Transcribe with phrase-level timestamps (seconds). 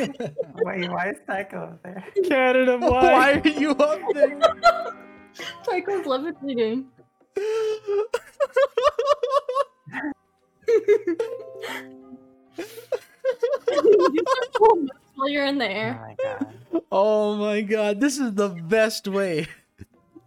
[0.64, 2.04] Wait, why is Tycho up there?
[2.28, 3.42] Canada, Why why?
[3.44, 4.38] are you up there?
[5.64, 6.86] Tycho's levitating.
[7.36, 8.06] you
[14.60, 14.76] are
[15.14, 16.00] while you're in the air.
[16.00, 16.54] Oh my god.
[16.90, 19.48] oh my god, this is the best way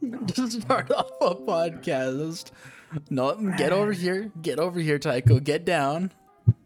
[0.02, 2.52] to start off a podcast.
[3.10, 4.32] No, get over here.
[4.42, 5.40] Get over here, Tycho.
[5.40, 6.12] Get down.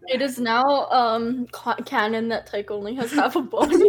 [0.07, 3.75] It is now um ca- canon that Tycho only has half a body.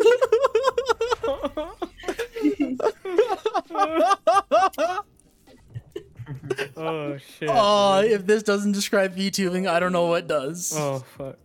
[6.76, 7.48] oh shit.
[7.50, 10.72] oh, if this doesn't describe VTubing, I don't know what does.
[10.76, 11.36] Oh fuck.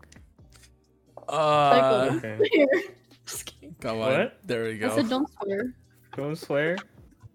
[1.27, 2.37] Uh, Okay.
[2.51, 2.67] here.
[3.25, 4.19] Just come on.
[4.19, 4.37] What?
[4.45, 4.87] There we go.
[4.87, 4.95] I go.
[4.97, 5.73] said don't swear.
[6.15, 6.77] Don't swear.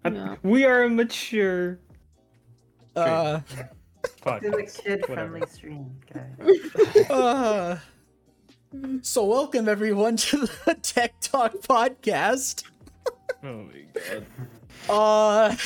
[0.05, 1.79] I- We are mature.
[2.95, 3.41] Uh,
[4.03, 7.11] This is a kid-friendly stream, guys.
[7.11, 7.79] uh,
[9.03, 12.65] so welcome everyone to the Tech Talk podcast.
[13.43, 14.27] Oh my god.
[14.89, 15.57] Uh,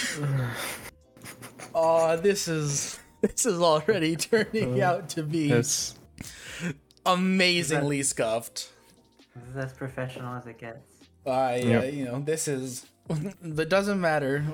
[1.74, 5.94] uh, this is this is already turning Uh, out to be Yes.
[7.04, 8.70] amazingly scuffed.
[9.34, 10.78] This is as professional as it gets.
[11.26, 11.94] Uh, yeah, Yep.
[11.94, 12.86] you know, this is.
[13.42, 14.44] It doesn't matter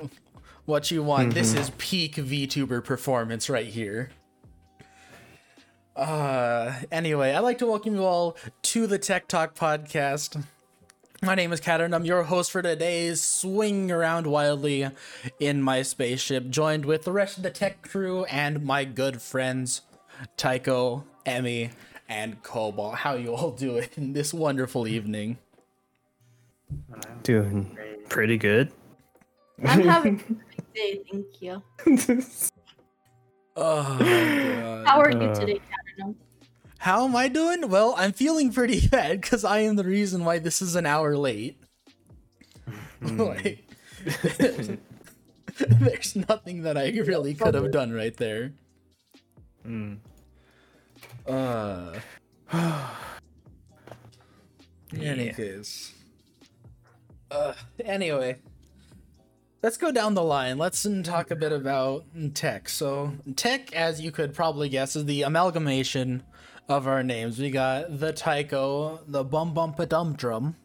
[0.69, 1.33] what you want.
[1.33, 1.61] This Mm-hmm.
[1.61, 4.11] is peak VTuber performance right here.
[5.95, 10.41] Uh, anyway, I'd like to welcome you all to the Tech Talk podcast.
[11.21, 14.87] My name is Kat, and I'm your host for today's swing around wildly
[15.39, 19.81] in my spaceship, joined with the rest of the tech crew and my good friends
[20.37, 21.71] Tycho, Emmy,
[22.07, 22.95] and Cobalt.
[22.95, 25.37] How you all doing this wonderful evening?
[26.93, 27.75] I'm Doing
[28.07, 28.71] pretty good.
[29.65, 31.63] I'm having a good day, thank you.
[33.61, 34.05] Oh, my
[34.61, 34.87] God.
[34.87, 36.15] How are you Uh, today, Katarina?
[36.77, 37.67] How am I doing?
[37.69, 41.17] Well, I'm feeling pretty bad because I am the reason why this is an hour
[41.17, 41.57] late.
[43.01, 43.65] like,
[45.57, 48.53] there's nothing that I really could have done right there.
[49.67, 49.97] Mm.
[51.27, 51.99] Uh.
[54.93, 55.31] In any Yeah.
[55.33, 55.91] case.
[57.29, 57.53] Uh,
[57.83, 58.37] anyway.
[59.61, 60.57] Let's go down the line.
[60.57, 62.69] Let's talk a bit about tech.
[62.69, 66.23] So, tech, as you could probably guess, is the amalgamation
[66.69, 67.39] of our names.
[67.39, 70.55] We got the Tycho, the Bum Bum Dum Drum.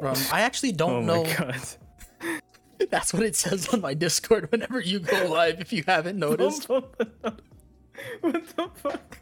[0.00, 1.36] From I actually Oh don't my know.
[1.38, 1.60] god.
[2.90, 5.60] That's what it says on my Discord whenever you go live.
[5.60, 6.98] If you haven't noticed, what
[8.20, 9.18] the fuck?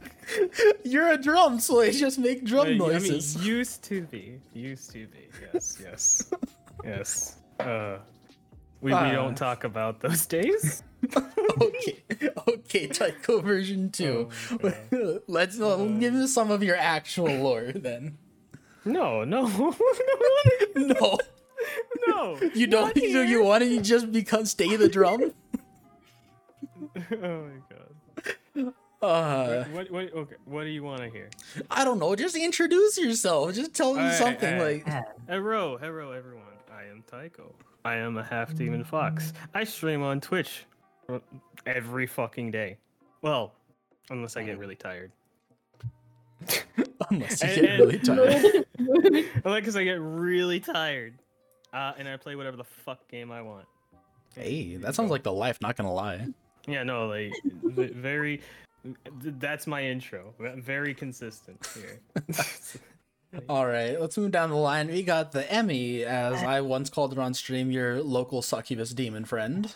[0.82, 3.36] you're a drum, so I just make drum I mean, noises.
[3.46, 4.40] used to be.
[4.54, 5.28] Used to be.
[5.52, 6.32] Yes, yes.
[6.84, 7.36] yes.
[7.60, 7.98] Uh
[8.82, 9.12] we, we Uh.
[9.12, 10.82] don't talk about those days.
[11.60, 12.02] okay,
[12.48, 14.28] okay, Tycho version two.
[14.62, 15.18] Oh.
[15.26, 18.18] Let's uh, give us some of your actual lore then.
[18.84, 19.74] No, no, no,
[20.98, 21.18] No,
[22.08, 22.40] no.
[22.52, 22.86] you don't.
[22.86, 25.30] not You, you want to just become stay the drum?
[27.12, 28.74] Oh my god.
[29.00, 31.30] Uh, What, what, okay, what do you want to hear?
[31.70, 32.16] I don't know.
[32.16, 33.54] Just introduce yourself.
[33.54, 34.84] Just tell me Alright, something alright.
[34.84, 34.86] like.
[34.88, 35.02] Yeah.
[35.28, 36.42] Hello, hello everyone.
[36.72, 37.54] I am Tycho.
[37.84, 39.32] I am a half demon fox.
[39.54, 40.64] I stream on Twitch
[41.08, 41.18] uh,
[41.66, 42.76] every fucking day.
[43.22, 43.52] Well,
[44.10, 45.10] unless I get really tired.
[47.10, 49.44] Unless you And- get and- really tired.
[49.44, 51.14] like, because I get really tired.
[51.72, 53.66] Uh, and I play whatever the fuck game I want.
[54.36, 55.58] Hey, that sounds like the life.
[55.60, 56.26] Not gonna lie.
[56.66, 57.32] Yeah, no, like,
[57.94, 58.40] very.
[59.20, 60.34] That's my intro.
[60.38, 62.00] Very consistent here.
[63.48, 64.88] All right, let's move down the line.
[64.88, 69.24] We got the Emmy, as I once called her on stream, your local succubus demon
[69.24, 69.72] friend.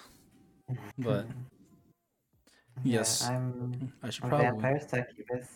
[0.99, 1.27] But
[2.85, 3.27] Yeah, Yes.
[3.27, 4.47] I'm I should a probably.
[4.47, 5.49] vampire succubus.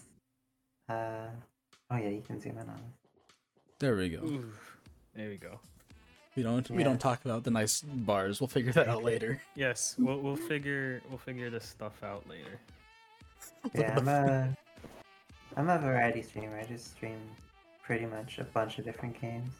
[0.88, 1.26] Uh,
[1.90, 2.94] oh yeah, you can zoom in on this.
[3.78, 4.18] There we go.
[4.24, 4.50] Ooh,
[5.14, 5.60] there we go.
[6.36, 6.70] We don't.
[6.70, 8.40] We don't talk about the nice bars.
[8.40, 9.42] We'll figure that out later.
[9.54, 12.58] Yes, we'll we'll figure we'll figure this stuff out later.
[13.74, 14.56] Yeah, I'm a
[15.56, 16.58] I'm a variety streamer.
[16.58, 17.18] I just stream
[17.90, 19.52] pretty much a bunch of different games.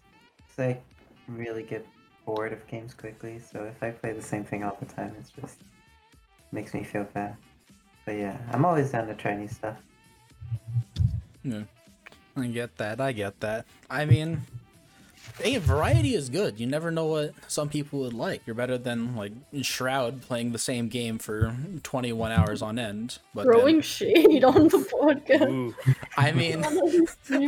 [0.56, 0.78] So I
[1.26, 1.84] really get
[2.24, 3.40] bored of games quickly.
[3.40, 5.56] So if I play the same thing all the time, it's just
[6.52, 7.36] makes me feel bad.
[8.06, 9.78] But yeah, I'm always down to try new stuff.
[11.42, 11.62] Yeah,
[12.36, 13.00] I get that.
[13.00, 13.66] I get that.
[13.90, 14.42] I mean,
[15.40, 16.60] hey, variety is good.
[16.60, 18.42] You never know what some people would like.
[18.46, 19.32] You're better than like
[19.62, 23.18] Shroud playing the same game for 21 hours on end.
[23.34, 25.74] But then- Throwing shade on the podcast.
[26.20, 26.64] Ooh, I mean.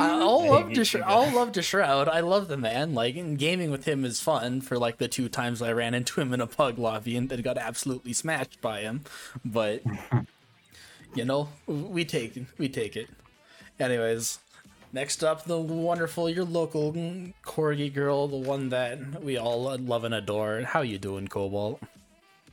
[0.00, 1.02] I'll love hate to sh- guys.
[1.06, 2.08] I'll love to shroud.
[2.08, 2.94] I love the man.
[2.94, 4.60] Like and gaming with him is fun.
[4.60, 7.42] For like the two times I ran into him in a pug lobby and then
[7.42, 9.02] got absolutely smashed by him,
[9.44, 9.82] but
[11.14, 13.08] you know we take we take it.
[13.78, 14.38] Anyways,
[14.94, 16.92] Next up, the wonderful, your local
[17.42, 20.64] corgi girl, the one that we all love and adore.
[20.64, 21.80] How you doing, Cobalt?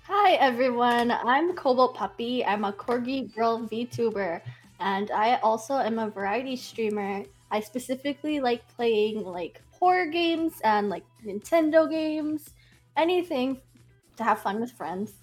[0.04, 2.46] Hi everyone, I'm Cobalt Puppy.
[2.46, 4.42] I'm a corgi girl VTuber,
[4.80, 7.24] and I also am a variety streamer.
[7.52, 12.50] I specifically like playing like horror games and like Nintendo games,
[12.98, 13.60] anything
[14.18, 15.14] to have fun with friends.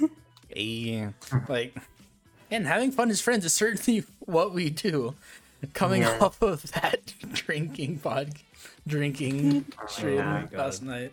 [0.50, 1.06] Hey,
[1.46, 1.76] like,
[2.50, 5.14] and having fun as friends is certainly what we do.
[5.74, 6.18] Coming Yeah.
[6.20, 8.32] off of that drinking pod,
[8.86, 10.46] drinking stream Yeah.
[10.52, 11.12] last night.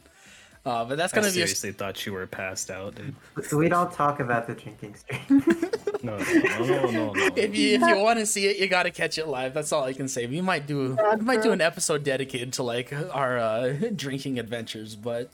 [0.65, 3.15] Uh, but that's I gonna be a, seriously thought you were passed out, dude.
[3.45, 5.43] So we don't talk about the drinking stream.
[6.03, 7.29] No, no, no, no, no.
[7.35, 9.55] if you if you want to see it, you gotta catch it live.
[9.55, 10.27] That's all I can say.
[10.27, 14.95] We might do we might do an episode dedicated to like our uh, drinking adventures,
[14.95, 15.31] but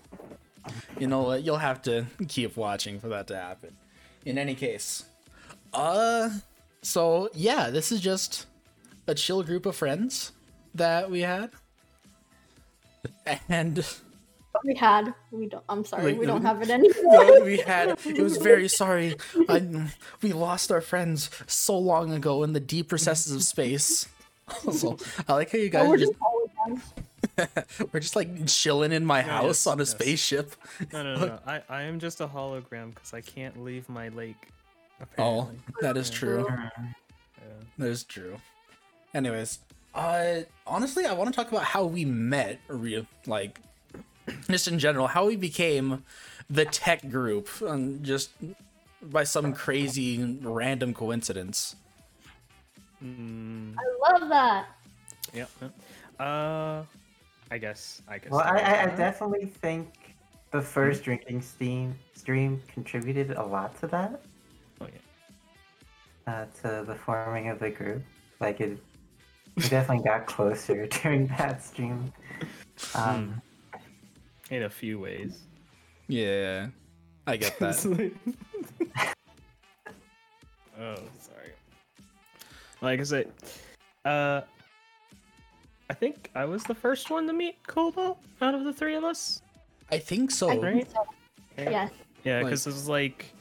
[0.97, 1.43] you know what?
[1.43, 3.75] You'll have to keep watching for that to happen.
[4.23, 5.03] In any case,
[5.73, 6.29] uh,
[6.81, 8.45] so yeah, this is just
[9.07, 10.31] a chill group of friends
[10.73, 11.49] that we had,
[13.49, 13.85] and
[14.65, 15.63] We had, we don't.
[15.69, 17.25] I'm sorry, Like, we don't have it anymore.
[17.25, 19.15] what we had it was very sorry
[19.49, 19.87] I,
[20.21, 24.07] we lost our friends so long ago in the deep recesses of space
[24.71, 26.81] so i like how you guys We're just, just
[27.39, 27.89] holograms.
[27.93, 29.91] we're just like chilling in my house yes, on a yes.
[29.91, 30.55] spaceship
[30.91, 31.25] No, no, no.
[31.27, 31.39] no.
[31.47, 34.49] I, I am just a hologram because I can't leave my lake.
[35.17, 35.49] oh
[35.81, 36.69] that is true Yeah.
[37.77, 38.37] that is true
[39.13, 39.59] anyways
[39.95, 43.59] uh honestly i want to talk about how we met real like
[44.49, 46.03] just in general how we became
[46.49, 48.31] the tech group um, just
[49.01, 51.75] by some crazy random coincidence
[53.03, 54.67] Mm, I love that.
[55.33, 55.45] yeah.
[55.61, 56.23] yeah.
[56.23, 56.83] Uh,
[57.49, 58.01] I guess.
[58.07, 58.29] I guess.
[58.31, 60.15] well, I, I, I definitely think
[60.51, 64.21] the first drinking steam stream contributed a lot to that,
[64.79, 64.85] Oh
[66.27, 66.31] yeah.
[66.31, 68.03] uh, to the forming of the group.
[68.39, 68.77] Like it,
[69.55, 72.13] we definitely got closer during that stream.
[72.93, 73.41] Um,
[74.51, 75.39] In a few ways.
[76.07, 76.67] yeah
[77.25, 77.75] i get that
[80.79, 81.51] oh, sorry.
[82.81, 83.31] Like I said,
[84.05, 84.41] uh,
[85.89, 89.03] I think I was the first one to meet Cobalt out of the three of
[89.03, 89.41] us.
[89.91, 90.49] I think so.
[90.49, 90.73] I Right?
[90.73, 91.03] think so.
[91.57, 91.69] Yeah.
[91.69, 91.91] Yes.
[92.23, 93.31] Yeah, Like- because it was like,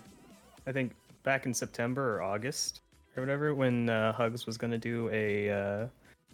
[0.66, 0.92] I think
[1.22, 2.82] back in September or August
[3.16, 5.86] or whatever when uh, Hugs was gonna do a uh,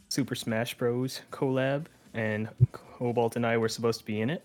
[0.08, 1.20] Super Smash Bros.
[1.30, 4.44] collab, and Cobalt and I were supposed to be in it.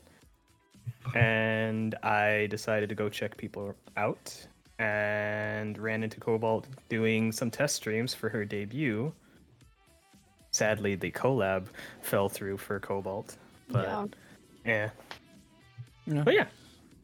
[1.15, 4.48] And I decided to go check people out,
[4.80, 9.13] and ran into Cobalt doing some test streams for her debut.
[10.51, 11.68] Sadly, the collab
[12.01, 13.38] fell through for Cobalt,
[13.69, 14.06] but Yeah.
[14.65, 14.89] yeah.
[16.06, 16.24] Yeah.
[16.24, 16.48] But yeah,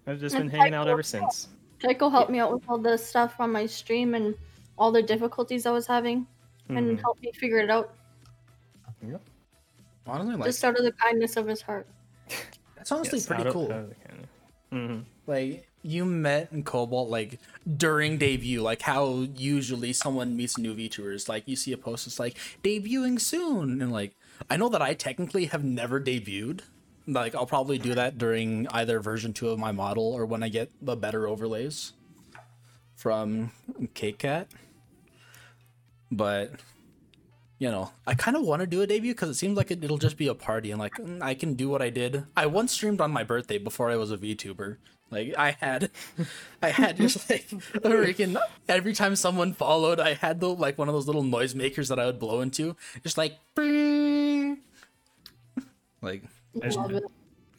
[0.06, 1.50] I've just been And hanging out ever since.
[1.82, 4.36] Tycho helped me out with all the stuff on my stream and
[4.78, 6.28] all the difficulties I was having,
[6.70, 7.02] and Mhm.
[7.02, 7.94] helped me figure it out
[10.10, 11.86] Honestly, like just out of the kindness of his heart.
[12.90, 13.72] that's honestly Yes, pretty of- cool.
[13.72, 14.28] out of the can.
[14.72, 15.04] Mhm.
[15.28, 17.40] Like you met in Cobalt like
[17.78, 21.30] during debut, like how usually someone meets new VTubers.
[21.30, 24.16] Like you see a post that's like debuting soon, and like
[24.50, 26.62] I know that I technically have never debuted.
[27.08, 30.50] Like I'll probably do that during either version two of my model or when I
[30.50, 31.94] get the better overlays
[32.96, 33.52] from
[33.94, 34.48] Cake Cat.
[36.12, 36.52] But
[37.60, 39.84] you know, I kind of want to do a debut because it seems like it,
[39.84, 42.26] it'll just be a party and like mm, I can do what I did.
[42.36, 44.78] I once streamed on my birthday before I was a VTuber.
[45.10, 45.90] Like I had,
[46.62, 50.88] I had just like a freaking every time someone followed, I had the like one
[50.90, 54.60] of those little noisemakers that I would blow into, just like, "Bing."
[56.02, 56.24] like
[56.62, 57.04] I- Love it.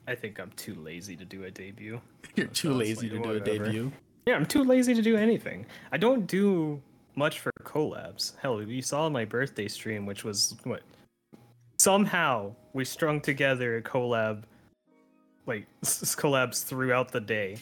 [0.07, 2.01] I think I'm too lazy to do a debut.
[2.35, 3.93] you're too lazy like to do a debut.
[4.27, 5.67] Yeah, I'm too lazy to do anything.
[5.93, 6.81] I don't do
[7.15, 8.33] much for collabs.
[8.41, 10.81] Hell, you saw my birthday stream, which was what?
[11.79, 14.43] Somehow we strung together a collab,
[15.47, 17.59] like s- s- collabs throughout the day,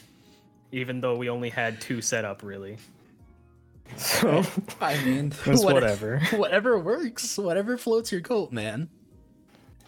[0.73, 2.77] even though we only had two set up really.
[3.97, 4.43] So
[4.81, 6.19] I mean, it's what- whatever.
[6.33, 8.89] whatever works, whatever floats your goat, man.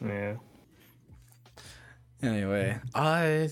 [0.05, 0.35] Yeah.
[2.23, 3.51] Anyway, I,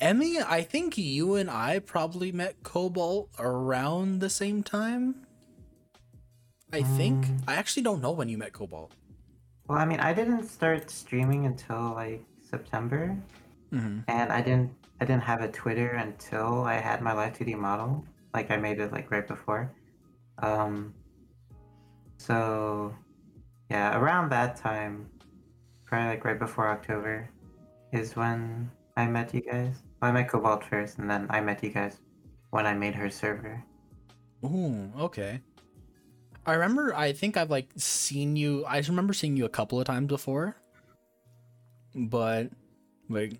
[0.00, 5.26] Emmy, I think you and I probably met Cobalt around the same time.
[6.72, 7.26] I think.
[7.26, 8.92] Um, I actually don't know when you met Cobalt.
[9.68, 13.16] well, I mean, I didn't start streaming until like September,
[13.72, 14.00] Mm-hmm.
[14.08, 14.70] and I didn't
[15.00, 18.04] I didn't have a Twitter until I had my Live 2D model.
[18.34, 19.70] Like I made it like right before.
[20.42, 20.94] Um.
[22.18, 22.94] So,
[23.70, 25.08] yeah, around that time,
[25.84, 27.28] probably like right before October,
[27.92, 29.76] is when I met you guys.
[30.02, 31.98] Well, I met Cobalt first, and then I met you guys
[32.50, 33.62] when I made her server.
[34.44, 35.40] Ooh, okay.
[36.48, 36.94] I remember.
[36.94, 38.64] I think I've like seen you.
[38.66, 40.56] I just remember seeing you a couple of times before,
[41.94, 42.50] but
[43.08, 43.34] like,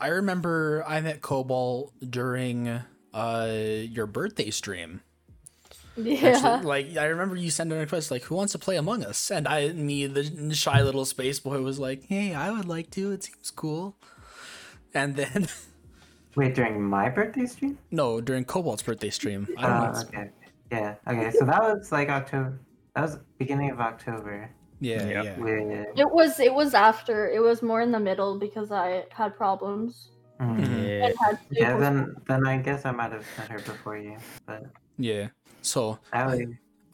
[0.00, 2.80] I remember I met Cobalt during
[3.12, 3.52] uh
[3.88, 5.00] your birthday stream.
[5.96, 6.28] Yeah.
[6.28, 9.30] Actually, like I remember you sending a request like, "Who wants to play Among Us?"
[9.30, 13.12] And I, me, the shy little space boy, was like, "Hey, I would like to.
[13.12, 13.96] It seems cool."
[14.92, 15.48] And then,
[16.36, 17.78] Wait, during my birthday stream?
[17.90, 20.00] no, during Cobalt's birthday stream, I don't Oh, know.
[20.08, 20.30] okay.
[20.74, 20.94] Yeah.
[21.06, 21.30] Okay.
[21.38, 22.58] So that was like October.
[22.94, 24.50] That was beginning of October.
[24.80, 25.22] Yeah, Yeah.
[25.22, 25.38] yeah.
[25.38, 27.30] With It was it was after.
[27.30, 30.86] It was more in the middle because I had problems Mhm.
[30.86, 31.12] Yeah.
[31.20, 31.78] had yeah.
[31.78, 34.16] Then then I guess I might have met her before you,
[34.46, 34.64] but
[34.98, 35.28] Yeah.
[35.62, 36.40] So that was.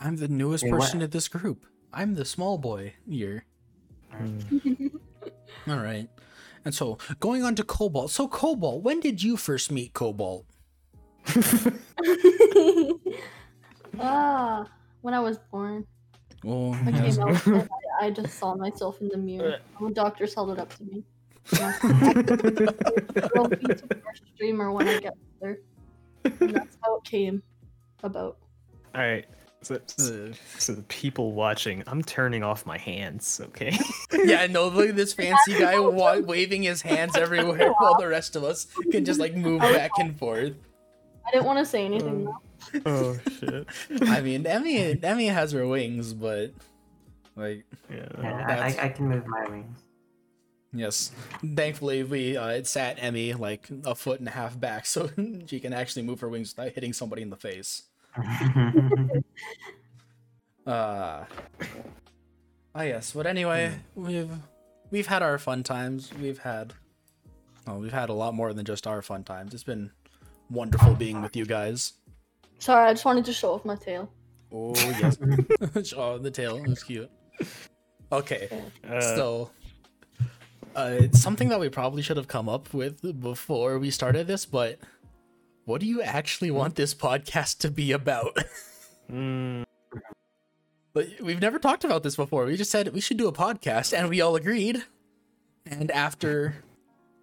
[0.00, 0.80] I'm the newest Wait, what?
[0.80, 1.66] person in this group.
[1.92, 3.44] I'm the small boy here.
[5.68, 6.08] All right.
[6.64, 8.10] And so going on to Cobalt.
[8.10, 10.46] So Cobalt, when did you first meet Cobalt?
[13.98, 14.66] ah,
[15.02, 15.86] when I was born,
[16.44, 17.16] Oh, I yes.
[17.16, 17.46] came out.
[17.46, 17.68] and
[18.00, 19.58] I, I just saw myself in the mirror.
[19.80, 21.04] The doctors held it up to me.
[21.52, 24.00] Girl VTuber
[24.34, 25.58] streamer when I get there.
[26.24, 27.42] And that's how it came
[28.02, 28.38] about.
[28.94, 29.26] All right.
[29.62, 33.42] So, so, so the people watching, I'm turning off my hands.
[33.48, 33.76] Okay.
[34.24, 38.36] yeah, no, look at this fancy guy wa- waving his hands everywhere while the rest
[38.36, 40.54] of us can just like move back and forth.
[41.26, 42.38] I didn't want to say anything though.
[42.86, 43.66] Oh shit.
[44.02, 46.52] I mean, Emmy, Emmy has her wings, but
[47.36, 48.06] like, Yeah.
[48.20, 49.78] Yeah, I, I can move my wings.
[50.72, 51.10] yes,
[51.56, 55.10] thankfully we uh, it sat Emmy like a foot and a half back, so
[55.46, 57.84] she can actually move her wings without hitting somebody in the face.
[60.66, 61.24] Uh
[62.74, 64.30] oh yes, but anyway, we've
[64.90, 66.10] we've had our fun times.
[66.20, 66.74] We've had
[67.66, 69.54] oh, we've had a lot more than just our fun times.
[69.54, 69.90] It's been
[70.50, 71.94] wonderful being with you guys.
[72.60, 74.10] Sorry, I just wanted to show off my tail.
[74.52, 75.18] Oh yes,
[75.96, 77.10] oh the tail was cute.
[78.12, 78.48] Okay,
[78.88, 79.50] Uh, so
[80.76, 84.44] uh, it's something that we probably should have come up with before we started this,
[84.46, 84.78] but
[85.64, 88.36] what do you actually want this podcast to be about?
[89.10, 89.64] mm,
[90.92, 92.44] But we've never talked about this before.
[92.46, 94.84] We just said we should do a podcast, and we all agreed.
[95.66, 96.56] And after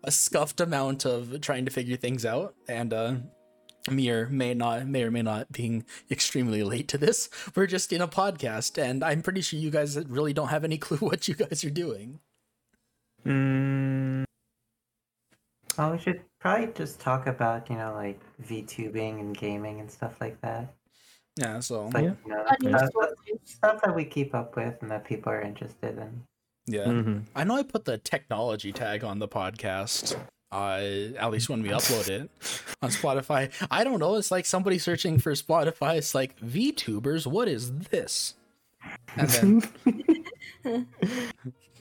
[0.03, 3.15] a scuffed amount of trying to figure things out, and uh,
[3.91, 7.91] me or may not, may or may not being extremely late to this, we're just
[7.93, 11.27] in a podcast, and I'm pretty sure you guys really don't have any clue what
[11.27, 12.19] you guys are doing.
[13.25, 14.23] mm,
[15.77, 20.19] well, we should probably just talk about you know like VTubing and gaming and stuff
[20.21, 20.73] like that.
[21.35, 22.13] Yeah, so It's like Yeah.
[22.25, 23.09] you know Funny stuff,
[23.45, 26.23] stuff that we keep up with and that people are interested in.
[26.65, 27.25] yeah, mhm.
[27.35, 30.17] I know I put the technology tag on the podcast.
[30.51, 32.29] Uh, at least when we upload it
[32.81, 33.51] on Spotify.
[33.69, 34.15] I don't know.
[34.15, 35.97] It's like somebody searching for Spotify.
[35.97, 37.27] It's like VTubers.
[37.27, 38.35] What is this?
[39.17, 39.61] And then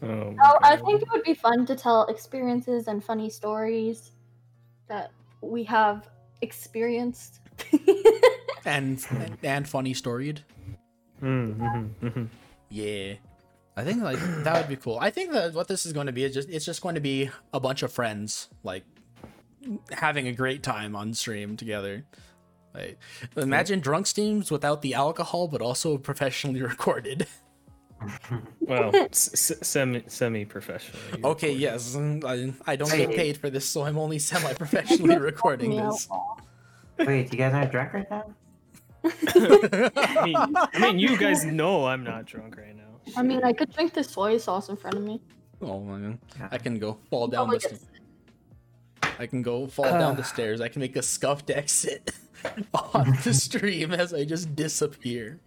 [0.02, 4.12] Oh, my Oh, I think it would be fun to tell experiences and funny stories
[4.88, 6.08] that we have
[6.42, 7.40] experienced.
[8.64, 9.04] and
[9.42, 10.42] and funny storied.
[11.22, 12.28] Mm, mhm, mhm.
[12.68, 13.14] Yeah.
[13.76, 14.98] I think like that would be cool.
[15.00, 17.00] I think that what this is going to be is just it's just going to
[17.00, 18.84] be a bunch of friends like
[19.90, 22.04] having a great time on stream together.
[22.74, 22.98] Like
[23.36, 27.26] imagine drunk streams without the alcohol but also professionally recorded.
[28.60, 31.24] Well, s- s- semi semi professionally.
[31.24, 31.96] Okay, yes.
[31.96, 36.06] I, I don't get paid for this, so I'm only semi-professionally recording this.
[36.98, 38.34] Wait, you guys aren't drunk right now?
[39.04, 42.75] I mean, I mean, you guys know I'm not drunk right now.
[43.16, 45.20] I mean, I could drink this soy sauce in front of me.
[45.60, 46.18] Oh man.
[46.38, 46.48] Yeah.
[46.50, 47.90] I can go fall down Probably the get st-
[49.18, 50.60] I can go fall down the stairs.
[50.60, 52.10] I can make a scuffed exit
[52.94, 55.40] on the stream as I just disappear.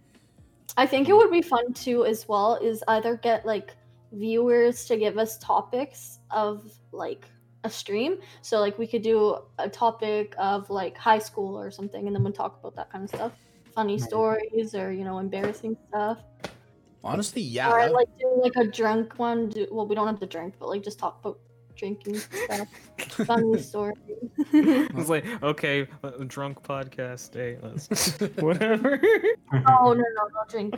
[0.76, 3.76] I think it would be fun too, as well, is either get like
[4.12, 7.26] viewers to give us topics of like
[7.64, 8.18] a stream.
[8.42, 12.24] So like we could do a topic of like high school or something, and then
[12.24, 13.32] we talk about that kind of stuff,
[13.74, 16.18] funny stories or you know embarrassing stuff.
[17.02, 17.70] Honestly, yeah.
[17.72, 19.48] Or like do like a drunk one.
[19.48, 21.38] Do, well, we don't have to drink, but like just talk about
[21.76, 22.68] drinking stuff,
[23.26, 23.94] funny story.
[24.52, 27.56] I was like, okay, uh, drunk podcast day.
[27.62, 29.00] Let's whatever.
[29.52, 30.74] oh no, no, no drink.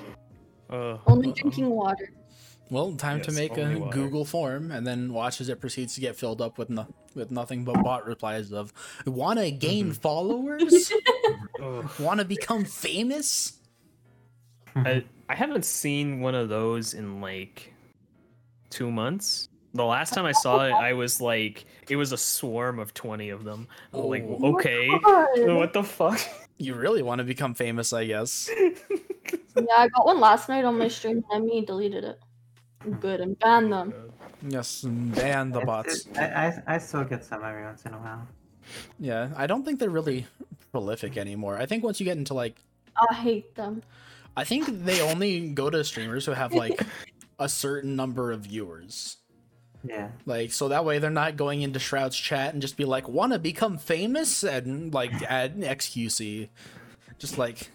[0.70, 1.34] Uh, Only Uh-oh.
[1.34, 2.12] drinking water.
[2.70, 3.90] well, time to make a water.
[3.92, 6.86] Google form and then watch as it proceeds to get filled up with no-
[7.16, 8.72] with nothing but bot replies of
[9.04, 9.96] "Wanna gain Mhm.
[10.00, 10.92] followers?
[11.98, 13.58] Wanna become famous?"
[14.74, 17.72] I I haven't seen one of those in like
[18.68, 19.48] two months.
[19.72, 23.30] The last time I saw it, I was like, it was a swarm of twenty
[23.30, 23.66] of them.
[23.94, 24.52] I'm like, Oh.
[24.56, 25.28] okay, God.
[25.56, 26.20] what the fuck?
[26.58, 28.50] You really want to become famous, I guess.
[29.54, 32.18] Yeah, I got one last night on my stream and me deleted it.
[33.00, 33.92] Good and banned them.
[34.48, 36.06] Yes, ban the bots.
[36.16, 38.26] I, I I still get some every once in a while.
[38.98, 40.26] Yeah, I don't think they're really
[40.70, 41.58] prolific anymore.
[41.58, 42.56] I think once you get into like,
[43.10, 43.82] I hate them.
[44.36, 46.84] I think they only go to streamers who have like
[47.38, 49.18] a certain number of viewers.
[49.84, 50.10] Yeah.
[50.26, 53.38] Like, so that way they're not going into Shroud's chat and just be like, wanna
[53.38, 54.42] become famous?
[54.44, 56.48] And like add XQC.
[57.18, 57.70] Just like,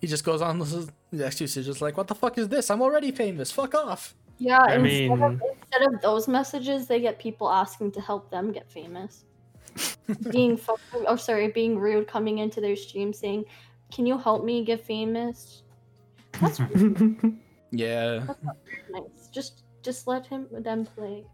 [0.00, 2.48] he just goes on, this is, the XQC is just like, what the fuck is
[2.48, 2.70] this?
[2.70, 3.50] I'm already famous.
[3.50, 4.14] Fuck off.
[4.38, 8.30] Yeah, I instead, of, mean- instead of those messages, they get people asking to help
[8.30, 9.24] them get famous.
[10.30, 13.44] being fuck- oh sorry, being rude, coming into their stream saying,
[13.92, 15.62] "Can you help me get famous?"
[16.40, 16.60] That's
[17.70, 18.24] Yeah.
[18.26, 18.42] That's
[18.90, 19.28] nice.
[19.32, 21.24] Just just let him them play.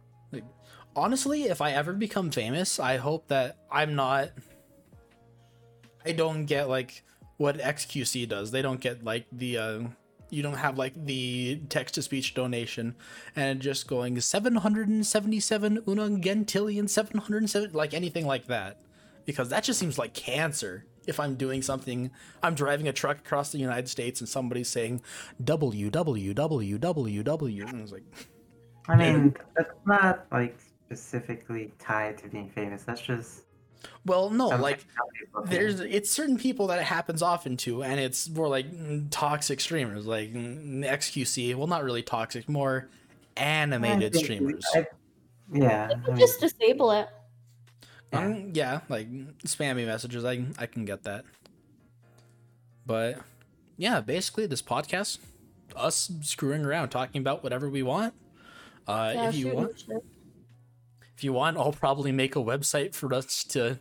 [0.95, 4.31] honestly, if I ever become famous, I hope that I'm not.
[6.05, 7.03] I don't get like
[7.39, 8.51] what XQC does.
[8.51, 9.59] They don't get like the.
[9.59, 9.81] Uh,
[10.29, 12.97] you don't have like the text to speech donation
[13.37, 18.81] and just going 777 una gentillion 707 like anything like that
[19.25, 22.11] because that just seems like cancer if i'm doing something
[22.43, 25.01] i'm driving a truck across the united states and somebody's saying
[25.43, 28.05] www and it's like
[28.89, 32.85] I mean, that's not like specifically tied to being famous.
[32.85, 33.43] That's just
[34.05, 34.87] well no something like
[35.33, 39.07] some there's it's certain people that it happens often to and it's more like mm,
[39.11, 42.89] toxic streamers like mm, xqc well not really toxic more
[43.37, 44.87] animated streamers I-
[45.53, 45.91] yeah.
[45.91, 47.09] I mean, just disable it.
[48.13, 48.19] Yeah.
[48.21, 49.09] Um, yeah like
[49.45, 51.25] spammy messages i i can get that
[52.87, 53.19] but
[53.77, 55.19] yeah basically this podcast
[55.75, 58.15] us screwing around talking about whatever we want
[58.87, 60.05] uh Yeah, if you want shit.
[61.17, 63.79] if you want i'll probably make a website for us to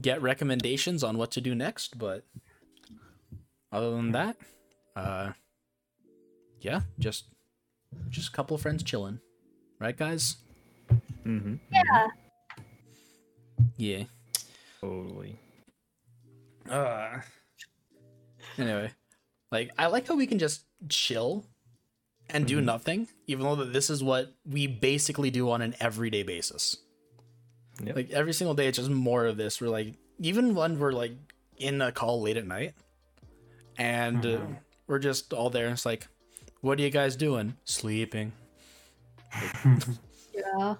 [0.00, 2.24] get recommendations on what to do next but
[3.70, 4.36] other than that
[4.96, 5.32] uh
[6.60, 7.26] yeah just
[8.08, 9.20] just a couple of friends chilling
[9.78, 10.36] right guys
[11.24, 12.06] hmm Yeah.
[13.76, 14.04] Yeah
[14.80, 15.36] Totally.
[16.68, 17.20] uh
[18.58, 18.90] anyway
[19.50, 21.44] like i like how we can just chill
[22.30, 22.64] and do Mhm.
[22.64, 26.76] nothing even though that this is what we basically do on an everyday basis
[27.82, 27.96] Yep.
[27.96, 31.12] like every single day it's just more of this we're like even when we're like
[31.56, 32.74] in a call late at night
[33.78, 34.38] and uh,
[34.86, 36.06] we're just all there and it's like
[36.60, 38.32] what are you guys doing sleeping
[40.34, 40.74] Yeah.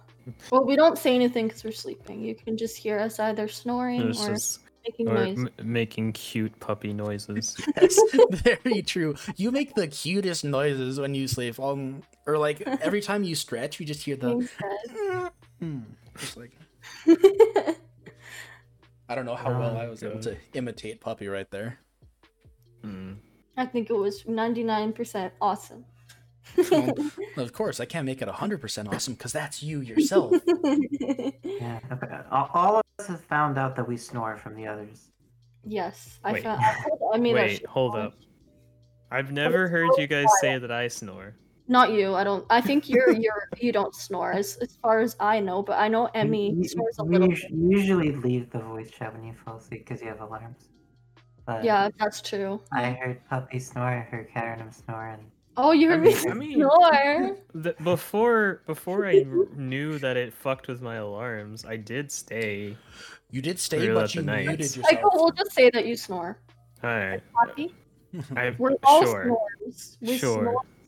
[0.50, 2.22] Well, we don't say anything because we're sleeping.
[2.22, 5.38] You can just hear us either snoring It's or just making or noise.
[5.38, 7.56] m- making cute puppy noises.
[7.76, 9.14] That's very true.
[9.36, 11.58] You make the cutest noises when you sleep.
[11.60, 14.48] Um, or like every time you stretch, you just hear the.
[15.60, 15.84] Mm,
[16.18, 16.50] just like
[19.08, 21.78] I don't know how well Oh, I was able to imitate puppy right there.
[22.84, 23.16] Mm.
[23.56, 25.84] I think it was 99% awesome.
[26.70, 26.94] Well,
[27.36, 30.32] of course, I can't make it hundred percent awesome because that's you yourself.
[30.64, 31.80] yeah.
[31.92, 32.20] okay.
[32.30, 35.10] All, all of us have found out that we snore from the others.
[35.64, 36.42] yes, I Wait.
[36.42, 36.60] found.
[36.64, 38.14] I, told Emmy that Wait, hold up.
[39.10, 41.34] I've never heard you guys say that I snore.
[41.68, 42.14] Not you.
[42.14, 42.44] I don't.
[42.50, 45.88] I think you're you're you don't snore as as far as I know, but I
[45.88, 47.28] know Emmy You- you- snores a little.
[47.32, 50.68] you usually leave the voice chat when you fall asleep because you have alarms.
[51.46, 52.60] But Yeah, that's true.
[52.72, 53.84] I heard puppy snore.
[53.86, 55.22] I heard Karen snore, and
[55.56, 57.36] Oh, you I heard me mean- I mean- snore.
[57.54, 62.76] The, before before I r- knew that it fucked with my alarms, I did stay.
[63.30, 64.46] You did stay, Throughout but you night.
[64.46, 65.12] muted Michael, yourself.
[65.14, 66.38] we'll just say that you snore.
[66.82, 67.74] All right, Poppy,
[68.36, 69.24] I we're all sure.
[69.60, 69.98] snores.
[70.00, 70.40] We Sure.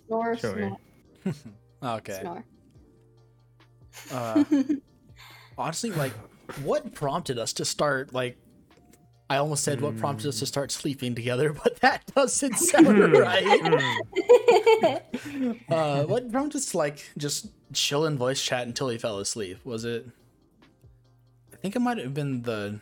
[0.08, 0.78] snore, snore, Sure.
[1.22, 1.36] snore,
[1.98, 2.18] okay.
[2.22, 2.44] snore.
[4.10, 4.44] Uh,
[5.58, 6.12] honestly, like,
[6.62, 8.12] what prompted us to start?
[8.14, 8.36] Like,
[9.30, 13.44] I almost said what prompted us to start sleeping together, but that doesn't sound right.
[13.44, 14.00] Mm.
[15.70, 19.58] Uh, what prompted us to like just chill in voice chat until he fell asleep?
[19.64, 20.06] Was it?
[21.52, 22.78] I think it might have been the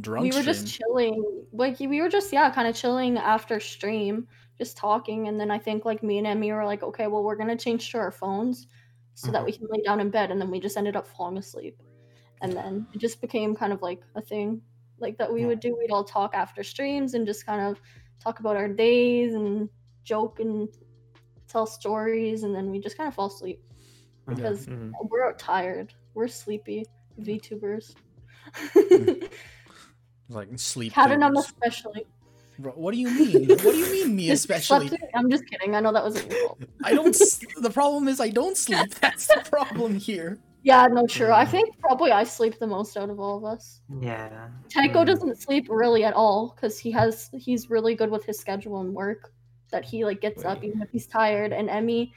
[0.00, 0.24] drunk.
[0.24, 1.44] we were just chilling.
[1.52, 4.26] Like we were just yeah, kind of chilling after stream,
[4.58, 7.36] just talking, and then I think like me and Emmy were like, okay, well we're
[7.36, 8.66] gonna change to our phones
[9.14, 11.38] so that we can lay down in bed, and then we just ended up falling
[11.38, 11.80] asleep,
[12.42, 14.60] and then it just became kind of like a thing,
[14.98, 15.48] like that we Yeah.
[15.48, 15.76] would do.
[15.76, 17.80] We'd all talk after streams and just kind of
[18.20, 19.68] talk about our days and
[20.04, 20.68] joke and
[21.48, 23.62] tell stories, and then we just kind of fall asleep
[24.28, 24.92] because Mhm.
[25.10, 26.84] we're tired, we're sleepy
[27.20, 27.94] VTubers.
[30.28, 30.92] like sleep.
[30.92, 32.06] Kat and I'm especially.
[32.58, 33.48] What do you mean?
[33.48, 34.90] What do you mean, me especially?
[35.14, 35.74] I'm just kidding.
[35.74, 36.62] I know that wasn't your fault.
[36.84, 37.16] I don't.
[37.60, 38.94] The problem is I don't sleep.
[39.00, 40.38] That's the problem here.
[40.64, 41.30] Yeah, no, true.
[41.30, 43.82] I think probably I sleep the most out of all of us.
[44.00, 44.48] yeah.
[44.72, 45.06] Tycho Mm.
[45.06, 48.94] doesn't sleep really at all because he has he's really good with his schedule and
[48.94, 49.32] work
[49.70, 51.52] that he like gets up even if he's tired.
[51.52, 52.14] And Emmy,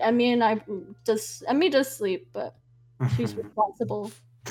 [0.00, 0.60] Emmy and I
[1.06, 2.56] just Emmy does sleep, but
[3.16, 4.10] she's responsible.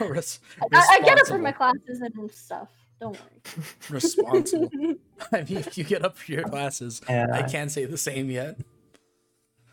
[0.00, 0.40] Res-
[0.72, 2.68] I, I get up for my classes and stuff.
[3.00, 3.42] Don't worry.
[3.90, 4.70] responsible.
[5.32, 7.26] I mean, if you get up for your classes, Yeah.
[7.32, 8.58] I can't say the same yet.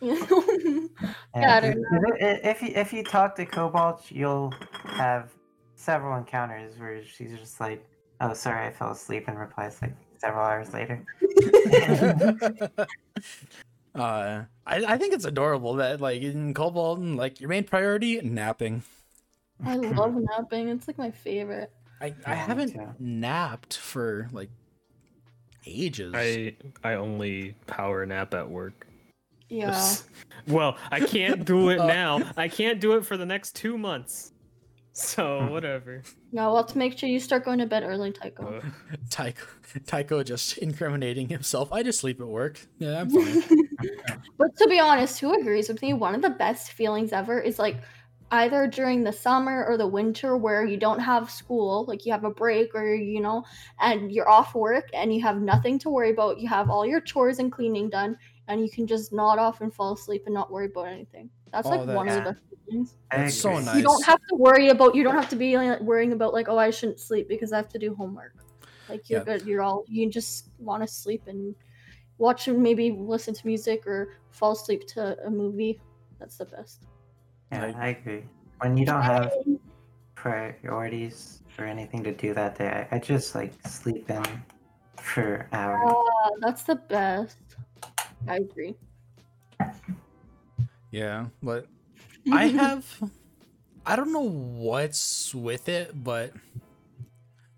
[1.36, 1.60] Yeah.
[1.60, 1.78] Yeah, if-
[2.22, 4.52] if- If you if you talk to Cobalt, you'll
[4.84, 5.32] have
[5.76, 7.86] several encounters where she's just like,
[8.22, 11.04] "Oh, sorry, I fell asleep," and replies like several hours later.
[13.96, 18.84] uh, I, I think it's adorable that like in Cobalt, like your main priority napping.
[19.66, 20.70] I love napping.
[20.70, 21.72] It's like my favorite.
[22.02, 24.50] I, I Yeah, haven't napped for like
[25.66, 26.14] ages.
[26.16, 28.88] I I only power nap at work.
[29.50, 29.94] Yeah.
[30.48, 31.88] Well, I can't do it Uh.
[32.00, 32.32] now.
[32.38, 34.32] I can't do it for the next two months.
[34.94, 35.50] So Hmm.
[35.52, 36.02] whatever.
[36.32, 38.62] Now we'll have to make sure you start going to bed early, Tycho.
[38.64, 39.46] Uh, Tycho,
[39.86, 41.72] Tycho just incriminating himself.
[41.74, 42.60] I just sleep at work.
[42.80, 43.44] Yeah, I'm fine.
[44.38, 45.94] But to be honest, who agrees with me?
[45.94, 47.76] One of the best feelings ever is like
[48.32, 52.24] either during the summer or the winter where you don't have school, like you have
[52.24, 53.44] a break or you know,
[53.82, 56.40] and you're off work and you have nothing to worry about.
[56.40, 59.74] You have all your chores and cleaning done, and you can just nod off and
[59.74, 61.30] fall asleep and not worry about anything.
[61.52, 62.96] That's Oh, like one of the that's- best feelings.
[63.12, 63.76] I That's so nice.
[63.78, 64.96] You don't have to worry about.
[64.96, 67.58] You don't have to be like, worrying about like, oh, I shouldn't sleep because I
[67.58, 68.34] have to do homework.
[68.90, 69.26] Like you're Yeah.
[69.38, 69.46] good.
[69.48, 69.84] You're all.
[69.88, 71.56] You just want to sleep and
[72.18, 75.82] watch and maybe listen to music or fall asleep to a movie.
[76.20, 76.84] That's the best.
[77.52, 78.24] Yeah, I agree.
[78.60, 79.32] When you don't have
[80.16, 84.24] priorities or anything to do that day, I, I just like sleep in
[84.98, 85.94] for hours.
[85.94, 87.38] Ah, that's the best.
[88.28, 88.76] I agree.
[90.92, 91.68] Yeah, but
[92.32, 92.86] I have
[93.86, 96.34] I don't know what's with it, but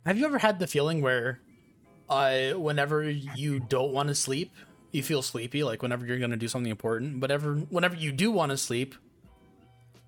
[0.05, 1.39] have you ever had the feeling where
[2.09, 4.51] uh whenever you don't want to sleep,
[4.91, 8.31] you feel sleepy, like whenever you're gonna do something important, but ever whenever you do
[8.31, 8.95] want to sleep,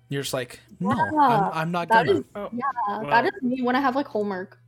[0.08, 2.12] you're just like, no, I'm, I'm not gonna.
[2.18, 4.58] is- oh, Yeah, Well- that is me when I have like homework.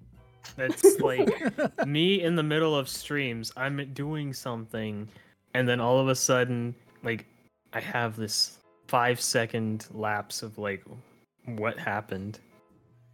[0.57, 3.53] That's like me in the middle of streams.
[3.57, 5.09] I'm doing something,
[5.55, 7.27] and then all of a sudden, like,
[7.73, 10.83] I have this five second lapse of like,
[11.47, 12.39] what happened?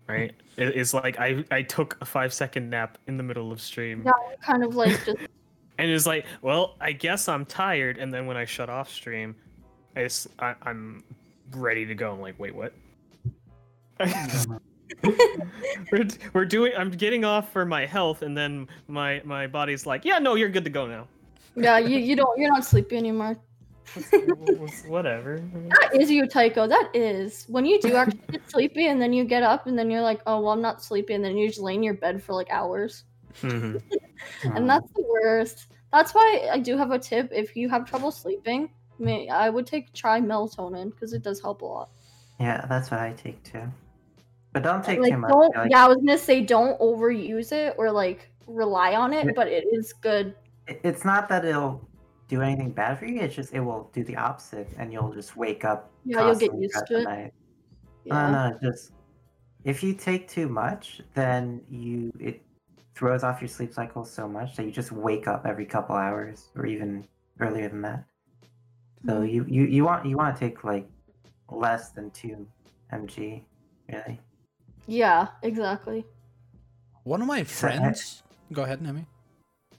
[0.09, 0.33] Right?
[0.57, 4.03] It- It's like I I took a five second nap in the middle of stream,
[4.05, 4.13] Yeah.
[4.43, 5.19] Kind of like just
[5.79, 7.99] and it's like, well, I guess I'm tired.
[7.99, 9.37] And then when I shut off stream,
[9.95, 11.05] I just I'm
[11.53, 12.13] ready to go.
[12.13, 12.73] I'm like, wait, what?
[15.93, 16.73] we're, we're doing.
[16.77, 20.49] I'm getting off for my health, and then my my body's like, yeah, no, you're
[20.49, 21.07] good to go now.
[21.61, 21.79] Yeah.
[21.79, 23.37] You you don't you're not sleepy anymore.
[24.87, 25.43] Whatever.
[25.81, 26.67] That is you, Tycho.
[26.67, 29.91] That is when you do actually get sleepy and then you get up and then
[29.91, 32.23] you're like, oh well, I'm not sleepy, and then you just lay in your bed
[32.23, 33.05] for like hours.
[33.41, 33.83] Mhm.
[34.45, 35.67] and that's the worst.
[35.93, 37.31] That's why I do have a tip.
[37.33, 41.63] If you have trouble sleeping, may I would take try melatonin because it does help
[41.63, 41.91] a lot.
[42.39, 43.63] Yeah, that's what I take too.
[44.53, 45.33] But don't take like too much.
[45.55, 49.33] like, yeah, I was gonna say don't overuse it or like rely on it, Yeah.
[49.35, 50.35] but it is good.
[50.69, 51.87] It- It's not that it'll
[52.29, 53.21] do anything bad for you.
[53.21, 55.91] It's just it will do the opposite, and you'll just wake up.
[56.05, 57.05] Yeah, you'll get used to it.
[57.05, 57.35] night.
[58.05, 58.31] Yeah.
[58.31, 58.93] No, no, just
[59.65, 62.43] if you take too much, then you it
[62.95, 66.51] throws off your sleep cycle so much that you just wake up every couple hours
[66.57, 67.07] or even
[67.41, 68.05] earlier than that.
[69.07, 69.33] So Mhm.
[69.33, 70.89] you you you want you want to take like
[71.51, 72.47] less than two
[72.93, 73.45] mg,
[73.93, 74.21] really.
[74.87, 76.05] Yeah, exactly.
[77.05, 78.23] One of my So I- friends.
[78.53, 79.07] Go ahead, Nemi.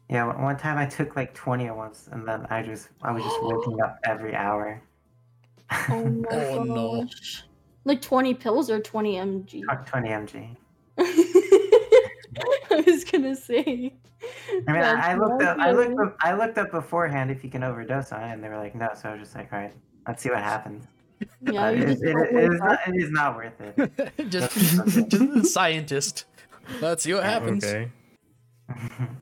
[0.09, 3.11] Yeah, one- one time I took like twenty at once, and then I just I
[3.11, 4.81] was just waking up every hour.
[5.89, 7.07] Oh my Oh, no.
[7.85, 9.85] Like 20 pills or 20 mg?
[9.87, 10.55] Twenty mg.
[12.71, 13.93] I was gonna say.
[14.67, 15.57] I mean, I, I looked up.
[15.59, 16.07] I looked up.
[16.07, 16.17] up.
[16.21, 18.89] I looked up beforehand if you can overdose on it, and they were like, no.
[18.99, 19.73] So I was just like, all right,
[20.07, 20.85] let's see what happens.
[21.41, 22.67] Yeah, Uh, you it, just it- don't it wake is up.
[22.67, 22.79] not.
[22.87, 24.29] It is not worth it.
[24.29, 26.25] just, just a scientist.
[26.81, 27.63] Let's see what happens.
[27.63, 27.89] Okay.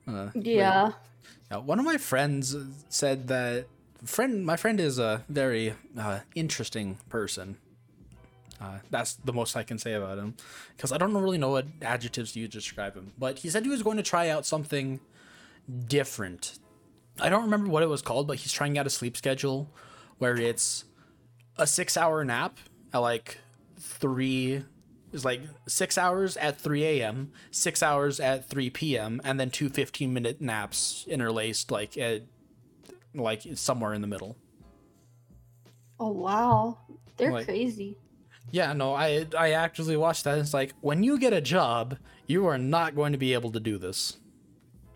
[0.06, 0.92] Uh, Yeah.
[1.50, 2.56] Uh, one of my friends
[2.88, 3.66] said that
[4.04, 7.56] friend my friend is a very uh, interesting person.
[8.60, 10.34] Uh, that's the most I can say about him
[10.76, 13.12] because I don't really know what adjectives to use describe him.
[13.18, 15.00] But he said he was going to try out something
[15.86, 16.58] different.
[17.20, 19.68] I don't remember what it was called, but he's trying out a sleep schedule
[20.18, 20.84] where it's
[21.56, 22.58] a six-hour nap
[22.92, 23.38] at like
[23.78, 24.64] three
[25.12, 29.68] is like six hours at 3 a.m., six hours at 3 p.m., and then two
[29.68, 32.22] 15 minute naps interlaced, like at
[33.14, 34.36] like somewhere in the middle.
[36.00, 36.78] Oh wow.
[37.16, 37.96] They're Like- crazy.
[38.50, 40.38] Yeah, no, I I actually watched that.
[40.38, 43.60] It's like when you get a job, you are not going to be able to
[43.60, 44.16] do this.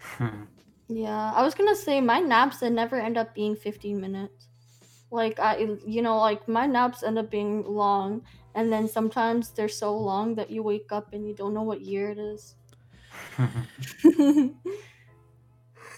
[0.00, 0.44] Hmm.
[0.88, 4.48] Yeah, I was gonna say my naps that never end up being 15 minutes.
[5.10, 8.22] Like I, you know, like my naps end up being long,
[8.54, 11.80] and then sometimes they're so long that you wake up and you don't know what
[11.80, 12.54] year it is.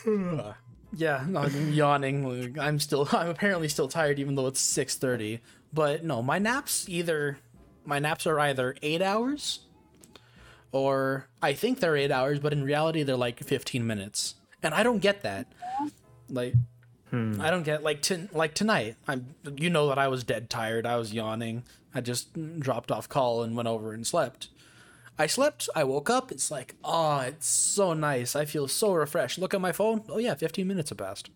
[0.94, 2.56] yeah, I'm yawning.
[2.58, 5.40] I'm still I'm apparently still tired even though it's 6:30.
[5.72, 7.38] But no, my naps either
[7.84, 9.60] my naps are either 8 hours
[10.72, 14.36] or I think they're 8 hours, but in reality they're like 15 minutes.
[14.62, 15.46] And I don't get that.
[16.30, 16.54] Like
[17.14, 17.40] Hmm.
[17.40, 18.96] I don't get like to, like tonight.
[19.06, 20.84] I'm you know that I was dead tired.
[20.84, 21.62] I was yawning.
[21.94, 24.48] I just dropped off call and went over and slept.
[25.16, 25.68] I slept.
[25.76, 26.32] I woke up.
[26.32, 28.34] It's like, oh, it's so nice.
[28.34, 29.38] I feel so refreshed.
[29.38, 30.02] Look at my phone.
[30.08, 31.30] Oh yeah, 15 minutes have passed.